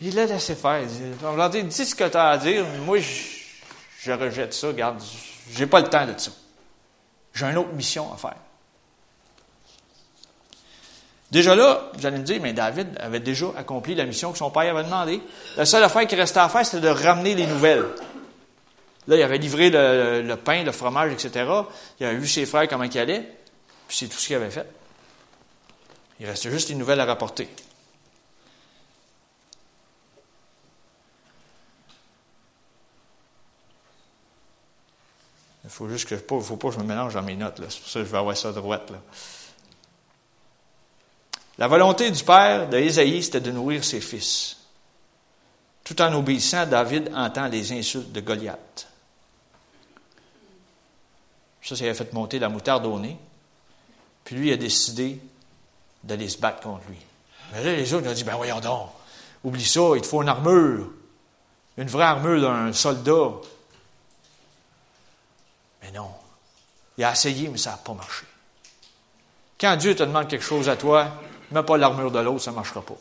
Il 0.00 0.14
l'a 0.14 0.24
laissé 0.24 0.54
faire. 0.54 0.82
Leur 1.36 1.50
dit, 1.50 1.62
dis 1.62 1.84
ce 1.84 1.94
que 1.94 2.08
tu 2.08 2.16
as 2.16 2.30
à 2.30 2.38
dire. 2.38 2.64
Moi, 2.86 2.98
je, 2.98 3.40
je 4.00 4.12
rejette 4.12 4.54
ça. 4.54 4.68
Regarde, 4.68 5.00
j'ai 5.52 5.66
pas 5.66 5.80
le 5.80 5.88
temps 5.88 6.06
de 6.06 6.14
ça. 6.16 6.30
J'ai 7.34 7.46
une 7.46 7.58
autre 7.58 7.72
mission 7.74 8.12
à 8.12 8.16
faire. 8.16 8.36
Déjà 11.30 11.54
là, 11.54 11.90
vous 11.94 12.06
allez 12.06 12.18
me 12.18 12.24
dire, 12.24 12.40
mais 12.42 12.52
David 12.52 12.88
avait 12.98 13.20
déjà 13.20 13.46
accompli 13.56 13.94
la 13.94 14.04
mission 14.04 14.32
que 14.32 14.38
son 14.38 14.50
père 14.50 14.74
avait 14.74 14.84
demandé. 14.84 15.20
La 15.56 15.64
seule 15.64 15.84
affaire 15.84 16.06
qui 16.06 16.16
restait 16.16 16.40
à 16.40 16.48
faire, 16.48 16.66
c'était 16.66 16.80
de 16.84 16.88
ramener 16.88 17.36
les 17.36 17.46
nouvelles. 17.46 17.84
Là, 19.06 19.16
il 19.16 19.22
avait 19.22 19.38
livré 19.38 19.70
le, 19.70 20.34
pain, 20.36 20.62
le 20.62 20.72
fromage, 20.72 21.12
etc. 21.12 21.50
Il 21.98 22.06
avait 22.06 22.16
vu 22.16 22.28
ses 22.28 22.46
frères 22.46 22.68
comment 22.68 22.84
ils 22.84 22.98
allaient, 22.98 23.28
puis 23.88 23.96
c'est 23.96 24.06
tout 24.06 24.18
ce 24.18 24.26
qu'il 24.26 24.36
avait 24.36 24.50
fait. 24.50 24.66
Il 26.20 26.26
restait 26.26 26.50
juste 26.50 26.68
les 26.68 26.74
nouvelles 26.74 27.00
à 27.00 27.06
rapporter. 27.06 27.48
Il 35.64 35.70
faut 35.70 35.88
juste 35.88 36.08
que 36.08 36.16
faut 36.16 36.56
pas 36.56 36.68
que 36.68 36.74
je 36.74 36.80
me 36.80 36.84
mélange 36.84 37.14
dans 37.14 37.22
mes 37.22 37.36
notes. 37.36 37.60
C'est 37.68 37.80
pour 37.80 37.88
ça 37.88 38.00
que 38.00 38.06
je 38.06 38.10
vais 38.10 38.18
avoir 38.18 38.36
ça 38.36 38.52
droite. 38.52 38.90
Là. 38.90 38.98
La 41.58 41.68
volonté 41.68 42.10
du 42.10 42.24
père 42.24 42.68
d'Ésaïe, 42.68 43.22
c'était 43.22 43.40
de 43.40 43.50
nourrir 43.50 43.84
ses 43.84 44.00
fils. 44.00 44.59
Tout 45.90 46.02
en 46.02 46.12
obéissant, 46.12 46.66
David 46.66 47.10
entend 47.16 47.48
les 47.48 47.72
insultes 47.72 48.12
de 48.12 48.20
Goliath. 48.20 48.86
Ça, 51.62 51.74
ça 51.74 51.84
a 51.84 51.94
fait 51.94 52.12
monter 52.12 52.38
la 52.38 52.48
moutarde 52.48 52.86
au 52.86 52.96
nez. 53.00 53.16
Puis 54.22 54.36
lui 54.36 54.52
a 54.52 54.56
décidé 54.56 55.20
d'aller 56.04 56.28
se 56.28 56.38
battre 56.38 56.60
contre 56.60 56.86
lui. 56.88 56.98
Mais 57.52 57.64
là, 57.64 57.72
les 57.72 57.92
autres 57.92 58.08
ont 58.08 58.12
dit, 58.12 58.22
ben 58.22 58.36
voyons 58.36 58.60
donc, 58.60 58.88
oublie 59.42 59.64
ça, 59.64 59.80
il 59.96 60.02
te 60.02 60.06
faut 60.06 60.22
une 60.22 60.28
armure. 60.28 60.92
Une 61.76 61.88
vraie 61.88 62.04
armure 62.04 62.40
d'un 62.40 62.72
soldat. 62.72 63.32
Mais 65.82 65.90
non. 65.90 66.12
Il 66.98 67.02
a 67.02 67.10
essayé, 67.10 67.48
mais 67.48 67.58
ça 67.58 67.72
n'a 67.72 67.78
pas 67.78 67.94
marché. 67.94 68.26
Quand 69.60 69.74
Dieu 69.74 69.96
te 69.96 70.04
demande 70.04 70.28
quelque 70.28 70.44
chose 70.44 70.68
à 70.68 70.76
toi, 70.76 71.20
mets 71.50 71.64
pas 71.64 71.76
l'armure 71.76 72.12
de 72.12 72.20
l'autre, 72.20 72.42
ça 72.42 72.52
ne 72.52 72.56
marchera 72.56 72.80
pas. 72.80 72.94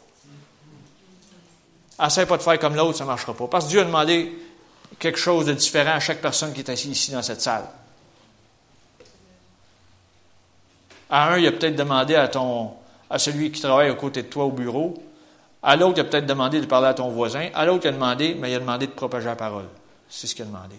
Essaye 2.02 2.26
pas 2.26 2.38
de 2.38 2.42
faire 2.42 2.58
comme 2.60 2.76
l'autre, 2.76 2.98
ça 2.98 3.04
ne 3.04 3.10
marchera 3.10 3.34
pas. 3.34 3.48
Parce 3.48 3.66
que 3.66 3.70
Dieu 3.72 3.82
a 3.82 3.86
demandé 3.86 4.32
quelque 4.98 5.20
chose 5.20 5.46
de 5.46 5.54
différent 5.54 5.92
à 5.92 6.00
chaque 6.00 6.22
personne 6.22 6.54
qui 6.54 6.62
est 6.62 6.70
assise 6.70 6.92
ici 6.92 7.12
dans 7.12 7.22
cette 7.22 7.42
salle. 7.42 7.66
À 11.10 11.34
un, 11.34 11.38
il 11.38 11.48
a 11.48 11.52
peut-être 11.52 11.76
demandé 11.76 12.16
à 12.16 12.28
ton, 12.28 12.72
à 13.10 13.20
celui 13.20 13.52
qui 13.52 13.62
travaille 13.62 13.90
à 13.90 13.96
côté 13.96 14.24
de 14.24 14.28
toi 14.28 14.46
au 14.46 14.52
bureau. 14.52 15.02
À 15.62 15.76
l'autre, 15.76 15.98
il 15.98 16.02
a 16.02 16.04
peut-être 16.06 16.26
demandé 16.26 16.62
de 16.62 16.66
parler 16.66 16.88
à 16.88 16.94
ton 16.94 17.10
voisin. 17.10 17.50
À 17.54 17.66
l'autre, 17.66 17.86
il 17.86 17.90
a 17.90 17.92
demandé, 17.92 18.36
mais 18.40 18.52
il 18.52 18.56
a 18.56 18.60
demandé 18.60 18.88
de 18.88 18.92
propager 18.92 19.26
la 19.26 19.36
parole. 19.36 19.68
C'est 20.08 20.28
ce 20.28 20.36
qu'il 20.36 20.44
a 20.44 20.48
demandé. 20.48 20.76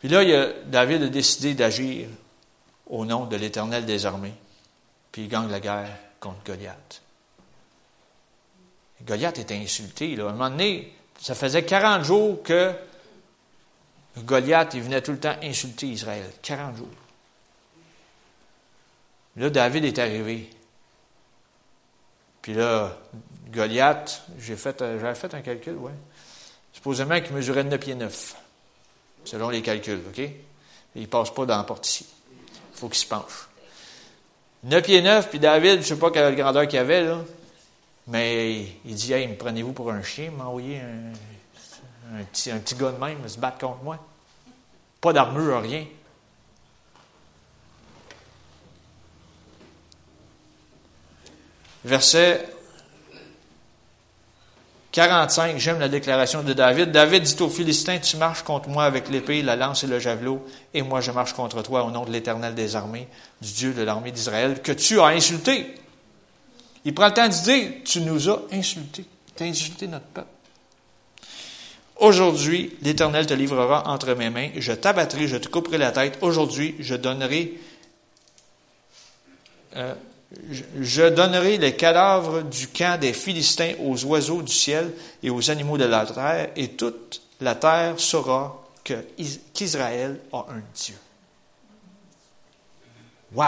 Puis 0.00 0.08
là, 0.08 0.22
David 0.66 1.04
a 1.04 1.08
décidé 1.08 1.54
d'agir 1.54 2.08
au 2.88 3.04
nom 3.04 3.24
de 3.24 3.36
l'Éternel 3.36 3.86
des 3.86 4.04
armées. 4.04 4.34
Puis 5.10 5.22
il 5.22 5.28
gagne 5.28 5.48
la 5.50 5.60
guerre 5.60 6.07
contre 6.20 6.42
Goliath. 6.44 7.02
Goliath 9.02 9.38
était 9.38 9.56
insulté. 9.56 10.16
Là. 10.16 10.26
À 10.26 10.28
un 10.30 10.32
moment 10.32 10.50
donné, 10.50 10.92
ça 11.20 11.34
faisait 11.34 11.64
40 11.64 12.04
jours 12.04 12.42
que 12.42 12.74
Goliath, 14.18 14.74
il 14.74 14.82
venait 14.82 15.02
tout 15.02 15.12
le 15.12 15.20
temps 15.20 15.36
insulter 15.42 15.86
Israël. 15.86 16.30
40 16.42 16.76
jours. 16.76 16.88
Là, 19.36 19.50
David 19.50 19.84
est 19.84 19.98
arrivé. 19.98 20.50
Puis 22.42 22.54
là, 22.54 22.96
Goliath, 23.52 24.22
j'ai 24.38 24.56
fait, 24.56 24.82
euh, 24.82 24.98
j'avais 25.00 25.14
fait 25.14 25.32
un 25.34 25.40
calcul, 25.42 25.76
oui. 25.78 25.92
Supposément 26.72 27.20
qu'il 27.20 27.34
mesurait 27.34 27.64
9 27.64 27.80
pieds 27.80 27.94
9, 27.94 28.36
selon 29.24 29.50
les 29.50 29.62
calculs, 29.62 30.02
OK? 30.08 30.30
il 30.94 31.02
ne 31.02 31.06
passe 31.06 31.32
pas 31.32 31.46
dans 31.46 31.56
la 31.56 31.64
porte 31.64 31.88
ici. 31.88 32.06
Il 32.72 32.78
faut 32.78 32.88
qu'il 32.88 32.98
se 32.98 33.06
penche. 33.06 33.47
9 34.64 34.82
pieds 34.82 35.02
9, 35.02 35.28
puis 35.28 35.38
David, 35.38 35.72
je 35.72 35.76
ne 35.78 35.82
sais 35.82 35.96
pas 35.96 36.10
quelle 36.10 36.34
grandeur 36.34 36.66
qu'il 36.66 36.78
avait, 36.78 37.04
là, 37.04 37.18
mais 38.08 38.62
il 38.84 38.94
dit 38.94 39.12
Hey, 39.12 39.26
me 39.28 39.36
prenez-vous 39.36 39.72
pour 39.72 39.90
un 39.90 40.02
chien, 40.02 40.30
m'envoyer 40.30 40.80
un, 40.80 42.18
un, 42.18 42.24
petit, 42.24 42.50
un 42.50 42.58
petit 42.58 42.74
gars 42.74 42.90
de 42.90 42.98
même, 42.98 43.28
se 43.28 43.38
battre 43.38 43.58
contre 43.58 43.82
moi. 43.82 43.98
Pas 45.00 45.12
d'armure, 45.12 45.62
rien. 45.62 45.86
Verset 51.84 52.48
45, 54.92 55.58
j'aime 55.58 55.78
la 55.78 55.88
déclaration 55.88 56.42
de 56.42 56.52
David. 56.54 56.92
David 56.92 57.22
dit 57.22 57.42
aux 57.42 57.50
Philistins, 57.50 57.98
tu 57.98 58.16
marches 58.16 58.42
contre 58.42 58.68
moi 58.70 58.84
avec 58.84 59.10
l'épée, 59.10 59.42
la 59.42 59.54
lance 59.54 59.84
et 59.84 59.86
le 59.86 59.98
javelot, 59.98 60.44
et 60.72 60.82
moi 60.82 61.00
je 61.00 61.10
marche 61.10 61.34
contre 61.34 61.62
toi 61.62 61.84
au 61.84 61.90
nom 61.90 62.04
de 62.04 62.10
l'Éternel 62.10 62.54
des 62.54 62.74
armées, 62.74 63.06
du 63.42 63.52
Dieu 63.52 63.72
de 63.74 63.82
l'armée 63.82 64.12
d'Israël, 64.12 64.62
que 64.62 64.72
tu 64.72 64.98
as 65.00 65.08
insulté. 65.08 65.74
Il 66.84 66.94
prend 66.94 67.08
le 67.08 67.14
temps 67.14 67.28
de 67.28 67.32
dire, 67.32 67.70
tu 67.84 68.00
nous 68.00 68.30
as 68.30 68.40
insultés, 68.50 69.04
tu 69.36 69.42
as 69.42 69.46
insulté 69.46 69.86
notre 69.88 70.06
peuple. 70.06 70.28
Aujourd'hui, 71.96 72.76
l'Éternel 72.80 73.26
te 73.26 73.34
livrera 73.34 73.88
entre 73.88 74.14
mes 74.14 74.30
mains, 74.30 74.50
je 74.56 74.72
t'abattrai, 74.72 75.28
je 75.28 75.36
te 75.36 75.48
couperai 75.48 75.78
la 75.78 75.90
tête. 75.90 76.18
Aujourd'hui, 76.22 76.76
je 76.78 76.94
donnerai 76.94 77.58
euh, 79.76 79.94
je 80.30 81.08
donnerai 81.08 81.56
les 81.56 81.74
cadavres 81.74 82.42
du 82.42 82.68
camp 82.68 83.00
des 83.00 83.12
Philistins 83.12 83.74
aux 83.80 84.04
oiseaux 84.04 84.42
du 84.42 84.52
ciel 84.52 84.92
et 85.22 85.30
aux 85.30 85.50
animaux 85.50 85.78
de 85.78 85.84
la 85.84 86.04
terre, 86.04 86.50
et 86.54 86.68
toute 86.68 87.22
la 87.40 87.54
terre 87.54 87.98
saura 87.98 88.64
qu'Israël 88.84 90.20
a 90.32 90.46
un 90.50 90.62
Dieu. 90.74 90.96
Wow! 93.32 93.44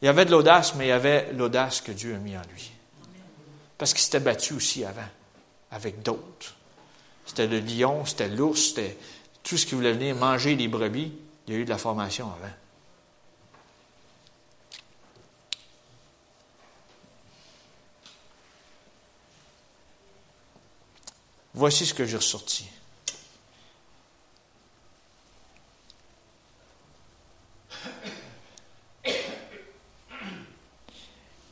Il 0.00 0.06
y 0.06 0.08
avait 0.08 0.24
de 0.24 0.30
l'audace, 0.30 0.74
mais 0.74 0.86
il 0.86 0.88
y 0.88 0.92
avait 0.92 1.32
l'audace 1.32 1.80
que 1.80 1.92
Dieu 1.92 2.14
a 2.14 2.18
mis 2.18 2.36
en 2.36 2.42
lui. 2.52 2.70
Parce 3.76 3.92
qu'il 3.92 4.02
s'était 4.02 4.20
battu 4.20 4.54
aussi 4.54 4.84
avant, 4.84 5.00
avec 5.70 6.02
d'autres. 6.02 6.54
C'était 7.26 7.46
le 7.46 7.60
lion, 7.60 8.04
c'était 8.04 8.28
l'ours, 8.28 8.68
c'était 8.68 8.96
tout 9.42 9.56
ce 9.56 9.66
qui 9.66 9.74
voulait 9.74 9.92
venir 9.92 10.14
manger 10.14 10.56
les 10.56 10.68
brebis. 10.68 11.12
Il 11.46 11.54
y 11.54 11.56
a 11.56 11.60
eu 11.60 11.64
de 11.64 11.70
la 11.70 11.78
formation 11.78 12.26
avant. 12.26 12.52
Voici 21.58 21.86
ce 21.86 21.92
que 21.92 22.06
j'ai 22.06 22.16
ressorti. 22.16 22.66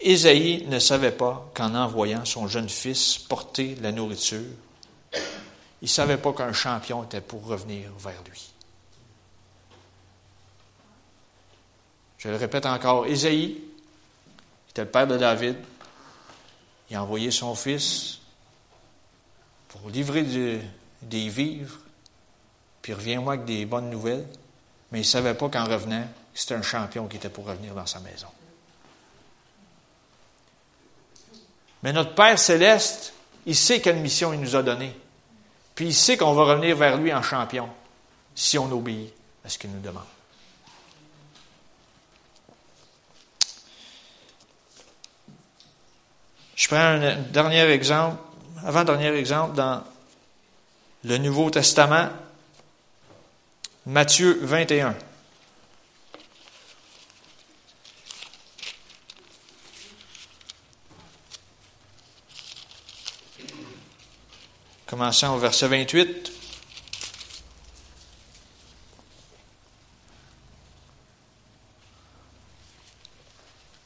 Ésaïe 0.00 0.64
ne 0.68 0.78
savait 0.78 1.10
pas 1.10 1.50
qu'en 1.54 1.74
envoyant 1.74 2.24
son 2.24 2.46
jeune 2.46 2.68
fils 2.68 3.18
porter 3.18 3.74
la 3.80 3.90
nourriture, 3.90 4.44
il 5.12 5.18
ne 5.82 5.88
savait 5.88 6.18
pas 6.18 6.32
qu'un 6.32 6.52
champion 6.52 7.02
était 7.02 7.20
pour 7.20 7.44
revenir 7.44 7.90
vers 7.98 8.22
lui. 8.30 8.52
Je 12.18 12.28
le 12.28 12.36
répète 12.36 12.66
encore, 12.66 13.06
Ésaïe 13.06 13.60
était 14.70 14.84
le 14.84 14.88
père 14.88 15.08
de 15.08 15.16
David. 15.16 15.56
Il 16.90 16.94
a 16.94 17.02
envoyé 17.02 17.32
son 17.32 17.56
fils 17.56 18.20
pour 19.80 19.90
livrer 19.90 20.24
des 21.02 21.28
vivres, 21.28 21.78
puis 22.82 22.92
reviens-moi 22.94 23.34
avec 23.34 23.46
des 23.46 23.66
bonnes 23.66 23.90
nouvelles. 23.90 24.26
Mais 24.90 24.98
il 24.98 25.02
ne 25.02 25.06
savait 25.06 25.34
pas 25.34 25.48
qu'en 25.48 25.64
revenant, 25.64 26.06
c'était 26.34 26.54
un 26.54 26.62
champion 26.62 27.08
qui 27.08 27.16
était 27.16 27.28
pour 27.28 27.46
revenir 27.46 27.74
dans 27.74 27.86
sa 27.86 28.00
maison. 28.00 28.28
Mais 31.82 31.92
notre 31.92 32.14
Père 32.14 32.38
céleste, 32.38 33.12
il 33.44 33.56
sait 33.56 33.80
quelle 33.80 33.98
mission 33.98 34.32
il 34.32 34.40
nous 34.40 34.56
a 34.56 34.62
donnée. 34.62 34.96
Puis 35.74 35.86
il 35.86 35.94
sait 35.94 36.16
qu'on 36.16 36.32
va 36.32 36.44
revenir 36.44 36.76
vers 36.76 36.96
lui 36.96 37.12
en 37.12 37.22
champion 37.22 37.68
si 38.34 38.58
on 38.58 38.70
obéit 38.72 39.12
à 39.44 39.48
ce 39.48 39.58
qu'il 39.58 39.70
nous 39.70 39.80
demande. 39.80 40.04
Je 46.54 46.68
prends 46.68 46.76
un 46.76 47.16
dernier 47.16 47.70
exemple 47.70 48.25
avant-dernier 48.66 49.14
exemple, 49.14 49.54
dans 49.54 49.84
le 51.04 51.18
Nouveau 51.18 51.50
Testament, 51.50 52.08
Matthieu 53.86 54.40
21. 54.42 54.96
Commençons 64.86 65.28
au 65.28 65.38
verset 65.38 65.68
28. 65.68 66.32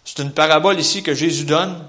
C'est 0.07 0.23
une 0.23 0.33
parabole 0.33 0.81
ici 0.81 1.03
que 1.03 1.13
Jésus 1.13 1.45
donne. 1.45 1.87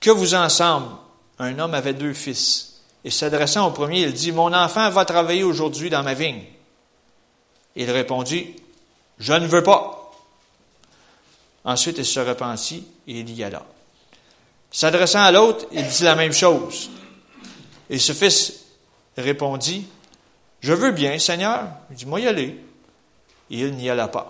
Que 0.00 0.10
vous 0.10 0.34
ensemble, 0.34 0.96
un 1.38 1.58
homme 1.58 1.74
avait 1.74 1.94
deux 1.94 2.14
fils. 2.14 2.80
Et 3.04 3.10
s'adressant 3.10 3.66
au 3.66 3.70
premier, 3.70 4.02
il 4.02 4.12
dit, 4.12 4.32
Mon 4.32 4.52
enfant 4.52 4.90
va 4.90 5.04
travailler 5.04 5.44
aujourd'hui 5.44 5.90
dans 5.90 6.02
ma 6.02 6.14
vigne. 6.14 6.42
Il 7.76 7.90
répondit, 7.90 8.56
Je 9.18 9.32
ne 9.32 9.46
veux 9.46 9.62
pas. 9.62 10.12
Ensuite, 11.64 11.98
il 11.98 12.06
se 12.06 12.20
repentit 12.20 12.86
et 13.06 13.20
il 13.20 13.30
y 13.30 13.44
alla. 13.44 13.64
S'adressant 14.70 15.20
à 15.20 15.32
l'autre, 15.32 15.66
il 15.72 15.86
dit 15.86 16.02
la 16.02 16.14
même 16.14 16.32
chose. 16.32 16.90
Et 17.88 17.98
ce 17.98 18.12
fils 18.12 18.64
répondit, 19.16 19.86
Je 20.60 20.72
veux 20.72 20.92
bien, 20.92 21.18
Seigneur. 21.18 21.68
Il 21.90 21.96
dit, 21.96 22.06
Moi 22.06 22.20
y 22.20 22.26
aller. 22.26 22.58
Et 23.50 23.60
il 23.60 23.74
n'y 23.74 23.88
alla 23.88 24.08
pas. 24.08 24.28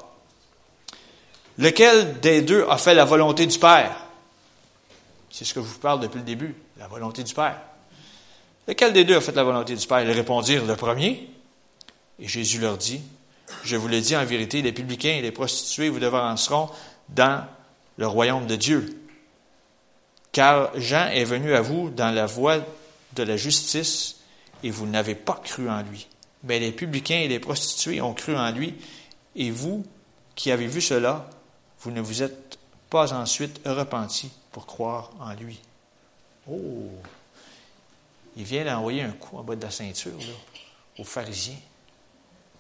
Lequel 1.56 2.20
des 2.20 2.42
deux 2.42 2.64
a 2.68 2.78
fait 2.78 2.94
la 2.94 3.04
volonté 3.04 3.46
du 3.46 3.58
Père? 3.58 3.96
C'est 5.30 5.44
ce 5.44 5.54
que 5.54 5.60
je 5.60 5.66
vous 5.66 5.78
parle 5.78 6.00
depuis 6.00 6.18
le 6.18 6.24
début, 6.24 6.54
la 6.78 6.86
volonté 6.86 7.24
du 7.24 7.34
Père. 7.34 7.60
Lequel 8.66 8.92
des 8.92 9.04
deux 9.04 9.16
a 9.16 9.20
fait 9.20 9.32
la 9.32 9.44
volonté 9.44 9.74
du 9.74 9.86
Père? 9.86 10.00
Ils 10.02 10.10
répondirent 10.10 10.64
le 10.64 10.76
premier. 10.76 11.28
Et 12.18 12.28
Jésus 12.28 12.58
leur 12.60 12.76
dit, 12.76 13.00
je 13.64 13.76
vous 13.76 13.88
le 13.88 14.00
dis 14.00 14.16
en 14.16 14.24
vérité, 14.24 14.62
les 14.62 14.72
publicains 14.72 15.16
et 15.16 15.22
les 15.22 15.32
prostituées 15.32 15.88
vous 15.88 16.00
devanceront 16.00 16.68
dans 17.08 17.44
le 17.96 18.06
royaume 18.06 18.46
de 18.46 18.56
Dieu. 18.56 19.02
Car 20.32 20.70
Jean 20.78 21.08
est 21.08 21.24
venu 21.24 21.54
à 21.54 21.60
vous 21.60 21.90
dans 21.90 22.14
la 22.14 22.26
voie 22.26 22.58
de 23.14 23.22
la 23.22 23.36
justice 23.36 24.16
et 24.62 24.70
vous 24.70 24.86
n'avez 24.86 25.14
pas 25.14 25.40
cru 25.42 25.68
en 25.68 25.82
lui. 25.82 26.06
ben, 26.42 26.60
les 26.60 26.72
publicains 26.72 27.18
et 27.18 27.28
les 27.28 27.38
prostituées 27.38 28.00
ont 28.00 28.14
cru 28.14 28.36
en 28.36 28.50
lui, 28.50 28.74
et 29.36 29.50
vous, 29.50 29.84
qui 30.34 30.50
avez 30.50 30.66
vu 30.66 30.80
cela, 30.80 31.28
vous 31.80 31.90
ne 31.90 32.00
vous 32.00 32.22
êtes 32.22 32.58
pas 32.90 33.12
ensuite 33.12 33.60
repentis 33.64 34.30
pour 34.52 34.66
croire 34.66 35.10
en 35.20 35.32
lui. 35.34 35.60
Oh! 36.50 36.90
Il 38.36 38.44
vient 38.44 38.64
d'envoyer 38.64 39.02
un 39.02 39.12
coup 39.12 39.36
en 39.36 39.42
bas 39.42 39.56
de 39.56 39.62
la 39.62 39.70
ceinture 39.70 40.12
aux 40.98 41.04
pharisiens, 41.04 41.58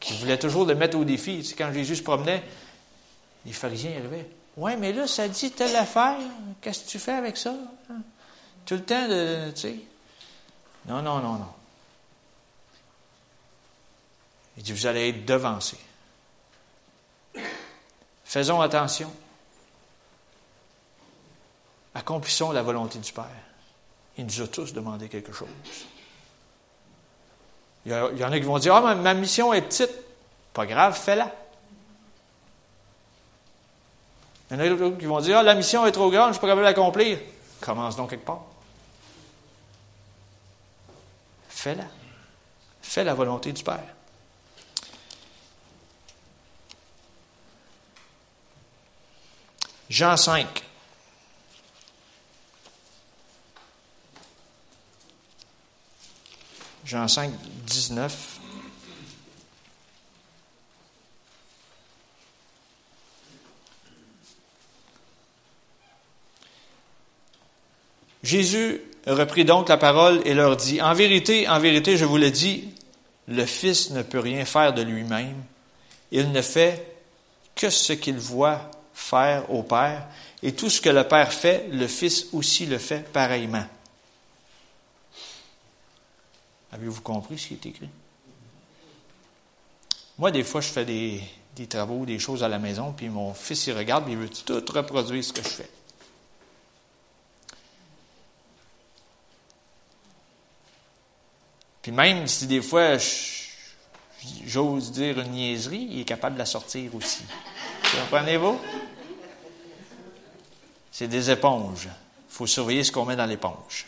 qui 0.00 0.16
voulaient 0.18 0.38
toujours 0.38 0.64
le 0.64 0.74
mettre 0.74 0.96
au 0.98 1.04
défi. 1.04 1.54
Quand 1.56 1.72
Jésus 1.72 1.96
se 1.96 2.02
promenait, 2.02 2.42
les 3.46 3.52
pharisiens 3.52 3.92
arrivaient. 3.98 4.28
Ouais, 4.56 4.76
mais 4.76 4.92
là, 4.92 5.06
ça 5.06 5.28
dit 5.28 5.52
telle 5.52 5.76
affaire. 5.76 6.18
Qu'est-ce 6.60 6.84
que 6.84 6.88
tu 6.88 6.98
fais 6.98 7.12
avec 7.12 7.36
ça? 7.36 7.54
Hein? 7.90 8.02
Tout 8.66 8.74
le 8.74 8.84
temps 8.84 9.08
de. 9.08 9.50
Tu 9.52 9.60
sais. 9.60 9.76
Non, 10.86 11.00
non, 11.00 11.20
non, 11.20 11.34
non. 11.34 11.52
Il 14.56 14.64
dit, 14.64 14.72
vous 14.72 14.86
allez 14.86 15.10
être 15.10 15.24
devancés. 15.24 15.78
Faisons 18.24 18.60
attention. 18.60 19.12
Accomplissons 21.94 22.50
la 22.50 22.62
volonté 22.62 22.98
du 22.98 23.12
Père. 23.12 23.24
Il 24.18 24.26
nous 24.26 24.42
a 24.42 24.48
tous 24.48 24.72
demandé 24.72 25.08
quelque 25.08 25.32
chose. 25.32 25.48
Il 27.86 27.92
y, 27.92 28.24
en 28.24 28.32
a 28.32 28.38
qui 28.38 28.44
vont 28.44 28.58
dire, 28.58 28.74
ah, 28.74 28.94
ma 28.96 29.14
mission 29.14 29.54
est 29.54 29.62
petite. 29.62 29.92
Pas 30.52 30.66
grave, 30.66 30.98
fais-la. 30.98 31.32
Il 34.50 34.56
y 34.56 34.60
en 34.60 34.64
a 34.64 34.68
d'autres 34.68 34.98
qui 34.98 35.06
vont 35.06 35.20
dire, 35.20 35.38
ah, 35.38 35.42
la 35.42 35.54
mission 35.54 35.86
est 35.86 35.92
trop 35.92 36.10
grande, 36.10 36.24
je 36.24 36.28
ne 36.28 36.32
suis 36.32 36.40
pas 36.40 36.48
capable 36.48 36.62
de 36.62 36.66
l'accomplir. 36.66 37.18
Commence 37.60 37.96
donc 37.96 38.10
quelque 38.10 38.26
part. 38.26 38.42
Fais-la. 41.48 41.84
Fais 42.82 43.04
la 43.04 43.14
volonté 43.14 43.52
du 43.52 43.62
Père. 43.62 43.80
Jean 49.88 50.16
5. 50.16 50.67
Jean 56.88 57.06
5, 57.06 57.30
19. 57.66 58.40
Jésus 68.22 68.80
reprit 69.06 69.44
donc 69.44 69.68
la 69.68 69.76
parole 69.76 70.22
et 70.24 70.32
leur 70.32 70.56
dit, 70.56 70.80
En 70.80 70.94
vérité, 70.94 71.46
en 71.46 71.58
vérité, 71.58 71.98
je 71.98 72.06
vous 72.06 72.16
le 72.16 72.30
dis, 72.30 72.70
le 73.26 73.44
Fils 73.44 73.90
ne 73.90 74.00
peut 74.00 74.20
rien 74.20 74.46
faire 74.46 74.72
de 74.72 74.80
lui-même. 74.80 75.36
Il 76.10 76.32
ne 76.32 76.40
fait 76.40 76.96
que 77.54 77.68
ce 77.68 77.92
qu'il 77.92 78.16
voit 78.16 78.70
faire 78.94 79.50
au 79.52 79.62
Père, 79.62 80.06
et 80.42 80.52
tout 80.52 80.70
ce 80.70 80.80
que 80.80 80.88
le 80.88 81.04
Père 81.04 81.34
fait, 81.34 81.68
le 81.70 81.86
Fils 81.86 82.28
aussi 82.32 82.64
le 82.64 82.78
fait 82.78 83.12
pareillement. 83.12 83.66
Avez-vous 86.72 87.00
compris 87.00 87.38
ce 87.38 87.48
qui 87.48 87.54
est 87.54 87.66
écrit? 87.66 87.88
Moi, 90.18 90.30
des 90.30 90.44
fois, 90.44 90.60
je 90.60 90.68
fais 90.68 90.84
des, 90.84 91.22
des, 91.56 91.66
travaux, 91.66 92.04
des 92.04 92.18
choses 92.18 92.42
à 92.42 92.48
la 92.48 92.58
maison, 92.58 92.92
puis 92.92 93.08
mon 93.08 93.32
fils, 93.34 93.66
il 93.68 93.76
regarde, 93.76 94.04
puis 94.04 94.14
il 94.14 94.18
veut 94.18 94.28
tout 94.28 94.62
reproduire 94.72 95.24
ce 95.24 95.32
que 95.32 95.42
je 95.42 95.48
fais. 95.48 95.70
Puis 101.88 101.92
même 101.92 102.26
si 102.26 102.46
des 102.46 102.60
fois, 102.60 102.98
j'ose 104.44 104.92
dire 104.92 105.20
une 105.20 105.30
niaiserie, 105.30 105.88
il 105.90 106.00
est 106.00 106.04
capable 106.04 106.34
de 106.34 106.40
la 106.40 106.46
sortir 106.46 106.94
aussi. 106.94 107.22
Comprenez-vous? 107.82 108.60
C'est 110.90 111.08
des 111.08 111.30
éponges. 111.30 111.86
Il 111.86 112.34
faut 112.34 112.46
surveiller 112.46 112.84
ce 112.84 112.92
qu'on 112.92 113.06
met 113.06 113.16
dans 113.16 113.24
l'éponge. 113.24 113.87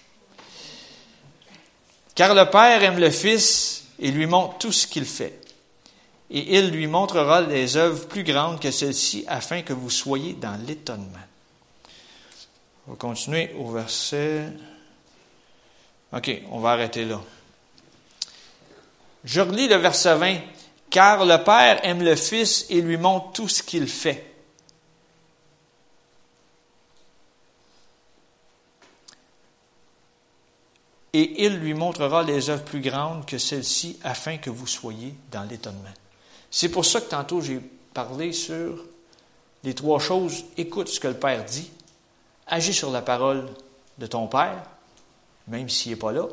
Car 2.20 2.34
le 2.34 2.50
Père 2.50 2.84
aime 2.84 2.98
le 2.98 3.08
Fils 3.08 3.84
et 3.98 4.10
lui 4.10 4.26
montre 4.26 4.58
tout 4.58 4.72
ce 4.72 4.86
qu'il 4.86 5.06
fait. 5.06 5.40
Et 6.30 6.58
il 6.58 6.68
lui 6.68 6.86
montrera 6.86 7.44
des 7.44 7.78
œuvres 7.78 8.06
plus 8.08 8.24
grandes 8.24 8.60
que 8.60 8.70
celles-ci 8.70 9.24
afin 9.26 9.62
que 9.62 9.72
vous 9.72 9.88
soyez 9.88 10.34
dans 10.34 10.60
l'étonnement. 10.66 11.26
On 12.86 12.90
va 12.90 12.96
continuer 12.98 13.54
au 13.58 13.70
verset. 13.70 14.52
OK, 16.12 16.42
on 16.50 16.60
va 16.60 16.72
arrêter 16.72 17.06
là. 17.06 17.22
Je 19.24 19.40
relis 19.40 19.68
le 19.68 19.76
verset 19.76 20.14
20. 20.14 20.36
Car 20.90 21.24
le 21.24 21.42
Père 21.42 21.80
aime 21.84 22.02
le 22.02 22.16
Fils 22.16 22.66
et 22.68 22.82
lui 22.82 22.98
montre 22.98 23.32
tout 23.32 23.48
ce 23.48 23.62
qu'il 23.62 23.88
fait. 23.88 24.29
Et 31.12 31.44
il 31.44 31.56
lui 31.56 31.74
montrera 31.74 32.22
les 32.22 32.50
œuvres 32.50 32.64
plus 32.64 32.80
grandes 32.80 33.26
que 33.26 33.38
celles-ci 33.38 33.98
afin 34.02 34.38
que 34.38 34.50
vous 34.50 34.66
soyez 34.66 35.14
dans 35.32 35.42
l'étonnement. 35.42 35.92
C'est 36.50 36.68
pour 36.68 36.84
ça 36.84 37.00
que 37.00 37.10
tantôt 37.10 37.40
j'ai 37.40 37.60
parlé 37.92 38.32
sur 38.32 38.84
les 39.64 39.74
trois 39.74 39.98
choses. 39.98 40.44
Écoute 40.56 40.88
ce 40.88 41.00
que 41.00 41.08
le 41.08 41.14
Père 41.14 41.44
dit. 41.44 41.70
Agis 42.46 42.72
sur 42.72 42.90
la 42.90 43.02
parole 43.02 43.48
de 43.98 44.06
ton 44.06 44.26
Père, 44.26 44.62
même 45.46 45.68
s'il 45.68 45.92
n'est 45.92 45.98
pas 45.98 46.12
là. 46.12 46.26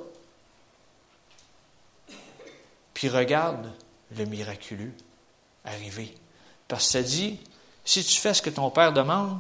Puis 2.94 3.10
regarde 3.10 3.72
le 4.16 4.26
miraculeux 4.26 4.94
arriver. 5.64 6.16
Parce 6.68 6.86
que 6.86 6.92
ça 6.92 7.02
dit, 7.04 7.40
si 7.86 8.04
tu 8.04 8.20
fais 8.20 8.34
ce 8.34 8.42
que 8.42 8.50
ton 8.50 8.70
Père 8.72 8.94
demande, 8.94 9.40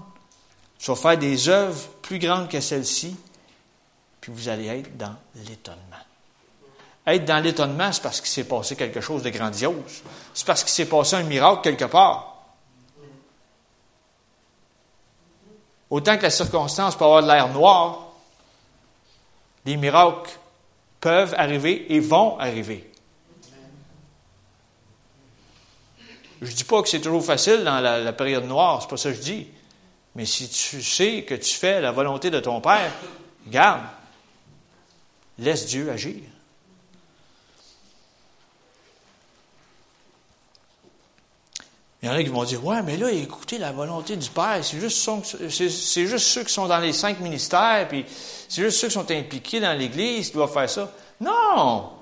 tu 0.77 0.91
vas 0.91 0.95
faire 0.95 1.17
des 1.17 1.49
œuvres 1.49 1.89
plus 2.01 2.19
grandes 2.19 2.49
que 2.49 2.59
celles-ci, 2.59 3.15
vous 4.31 4.49
allez 4.49 4.67
être 4.67 4.97
dans 4.97 5.15
l'étonnement. 5.35 6.03
Être 7.05 7.25
dans 7.25 7.39
l'étonnement, 7.39 7.91
c'est 7.91 8.03
parce 8.03 8.19
qu'il 8.19 8.29
s'est 8.29 8.43
passé 8.43 8.75
quelque 8.75 8.99
chose 8.99 9.23
de 9.23 9.29
grandiose. 9.29 10.03
C'est 10.33 10.45
parce 10.45 10.63
qu'il 10.63 10.73
s'est 10.73 10.89
passé 10.89 11.15
un 11.15 11.23
miracle 11.23 11.61
quelque 11.61 11.85
part. 11.85 12.35
Autant 15.89 16.17
que 16.17 16.23
la 16.23 16.29
circonstance 16.29 16.97
peut 16.97 17.05
avoir 17.05 17.23
de 17.23 17.27
l'air 17.27 17.47
noir, 17.49 18.07
des 19.63 19.77
miracles 19.77 20.31
peuvent 20.99 21.33
arriver 21.37 21.93
et 21.93 21.99
vont 22.01 22.37
arriver. 22.39 22.91
Je 26.41 26.51
ne 26.51 26.55
dis 26.55 26.63
pas 26.65 26.81
que 26.81 26.89
c'est 26.89 27.01
toujours 27.01 27.23
facile 27.23 27.63
dans 27.63 27.79
la, 27.79 28.13
période 28.13 28.45
noire, 28.45 28.81
c'est 28.81 28.89
pas 28.89 28.97
ça 28.97 29.09
que 29.09 29.15
je 29.15 29.21
dis. 29.21 29.47
Mais 30.15 30.25
si 30.25 30.49
tu 30.49 30.83
sais 30.83 31.23
que 31.23 31.35
tu 31.35 31.55
fais 31.55 31.79
la 31.79 31.91
volonté 31.91 32.29
de 32.29 32.39
ton 32.39 32.59
Père, 32.59 32.91
garde, 33.47 33.81
laisse 35.39 35.65
Dieu 35.67 35.89
agir. 35.91 36.21
Il 42.01 42.09
y 42.09 42.11
en 42.11 42.13
a 42.13 42.23
qui 42.23 42.29
vont 42.29 42.43
dire, 42.43 42.63
ouais, 42.63 42.83
mais 42.83 42.95
là, 42.95 43.11
écoutez 43.11 43.57
la 43.57 43.71
volonté 43.71 44.15
du 44.15 44.29
Père, 44.29 44.63
c'est 44.63 44.79
juste, 44.79 44.99
ceux 44.99 46.43
qui 46.43 46.53
sont 46.53 46.67
dans 46.67 46.79
les 46.79 46.93
cinq 46.93 47.19
ministères, 47.19 47.87
puis 47.87 48.05
c'est 48.07 48.61
juste 48.61 48.79
ceux 48.79 48.87
qui 48.87 48.93
sont 48.93 49.11
impliqués 49.11 49.59
dans 49.59 49.77
l'Église 49.77 50.27
qui 50.27 50.33
doivent 50.33 50.53
faire 50.53 50.69
ça. 50.69 50.91
Non! 51.19 51.93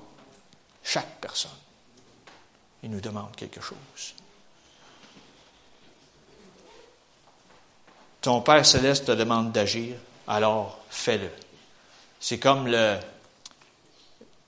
Chaque 0.84 1.18
personne. 1.20 1.50
Il 2.82 2.90
nous 2.90 3.00
demande 3.00 3.34
quelque 3.34 3.60
chose. 3.60 4.14
Ton 8.20 8.42
Père 8.42 8.66
céleste 8.66 9.06
te 9.06 9.12
demande 9.12 9.50
d'agir, 9.50 9.96
alors 10.28 10.78
fais-le. 10.90 11.30
C'est 12.20 12.38
comme 12.38 12.66
le. 12.66 12.98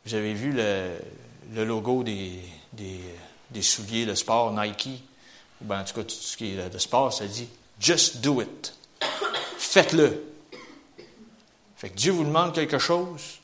Vous 0.08 0.14
avez 0.14 0.32
vu 0.32 0.52
le, 0.52 1.64
logo 1.66 2.02
des, 2.02 2.40
des, 2.72 3.60
souliers 3.62 4.06
de 4.06 4.14
sport 4.14 4.54
Nike, 4.54 5.04
ou 5.60 5.66
bien 5.66 5.82
en 5.82 5.84
tout 5.84 5.92
cas 5.96 6.02
tout 6.02 6.14
ce 6.14 6.34
qui 6.34 6.52
est 6.52 6.70
de 6.70 6.78
sport, 6.78 7.12
ça 7.12 7.26
dit 7.26 7.46
Just 7.78 8.22
do 8.22 8.40
it. 8.40 8.74
Faites-le. 9.58 10.24
Fait 11.76 11.90
que 11.90 11.94
Dieu 11.94 12.12
vous 12.12 12.24
demande 12.24 12.54
quelque 12.54 12.78
chose, 12.78 13.40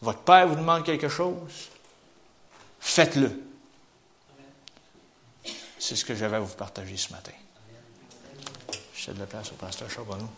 votre 0.00 0.20
Père 0.20 0.48
vous 0.48 0.56
demande 0.56 0.86
quelque 0.86 1.10
chose, 1.10 1.68
faites-le. 2.80 3.38
C'est 5.78 5.96
ce 5.96 6.04
que 6.06 6.14
j'avais 6.14 6.36
à 6.36 6.40
vous 6.40 6.54
partager 6.54 6.96
ce 6.96 7.12
matin. 7.12 7.32
Je 8.94 9.02
cède 9.04 9.18
la 9.18 9.26
place 9.26 9.52
au 9.52 9.56
pasteur 9.56 9.90
Charbonneau. 9.90 10.30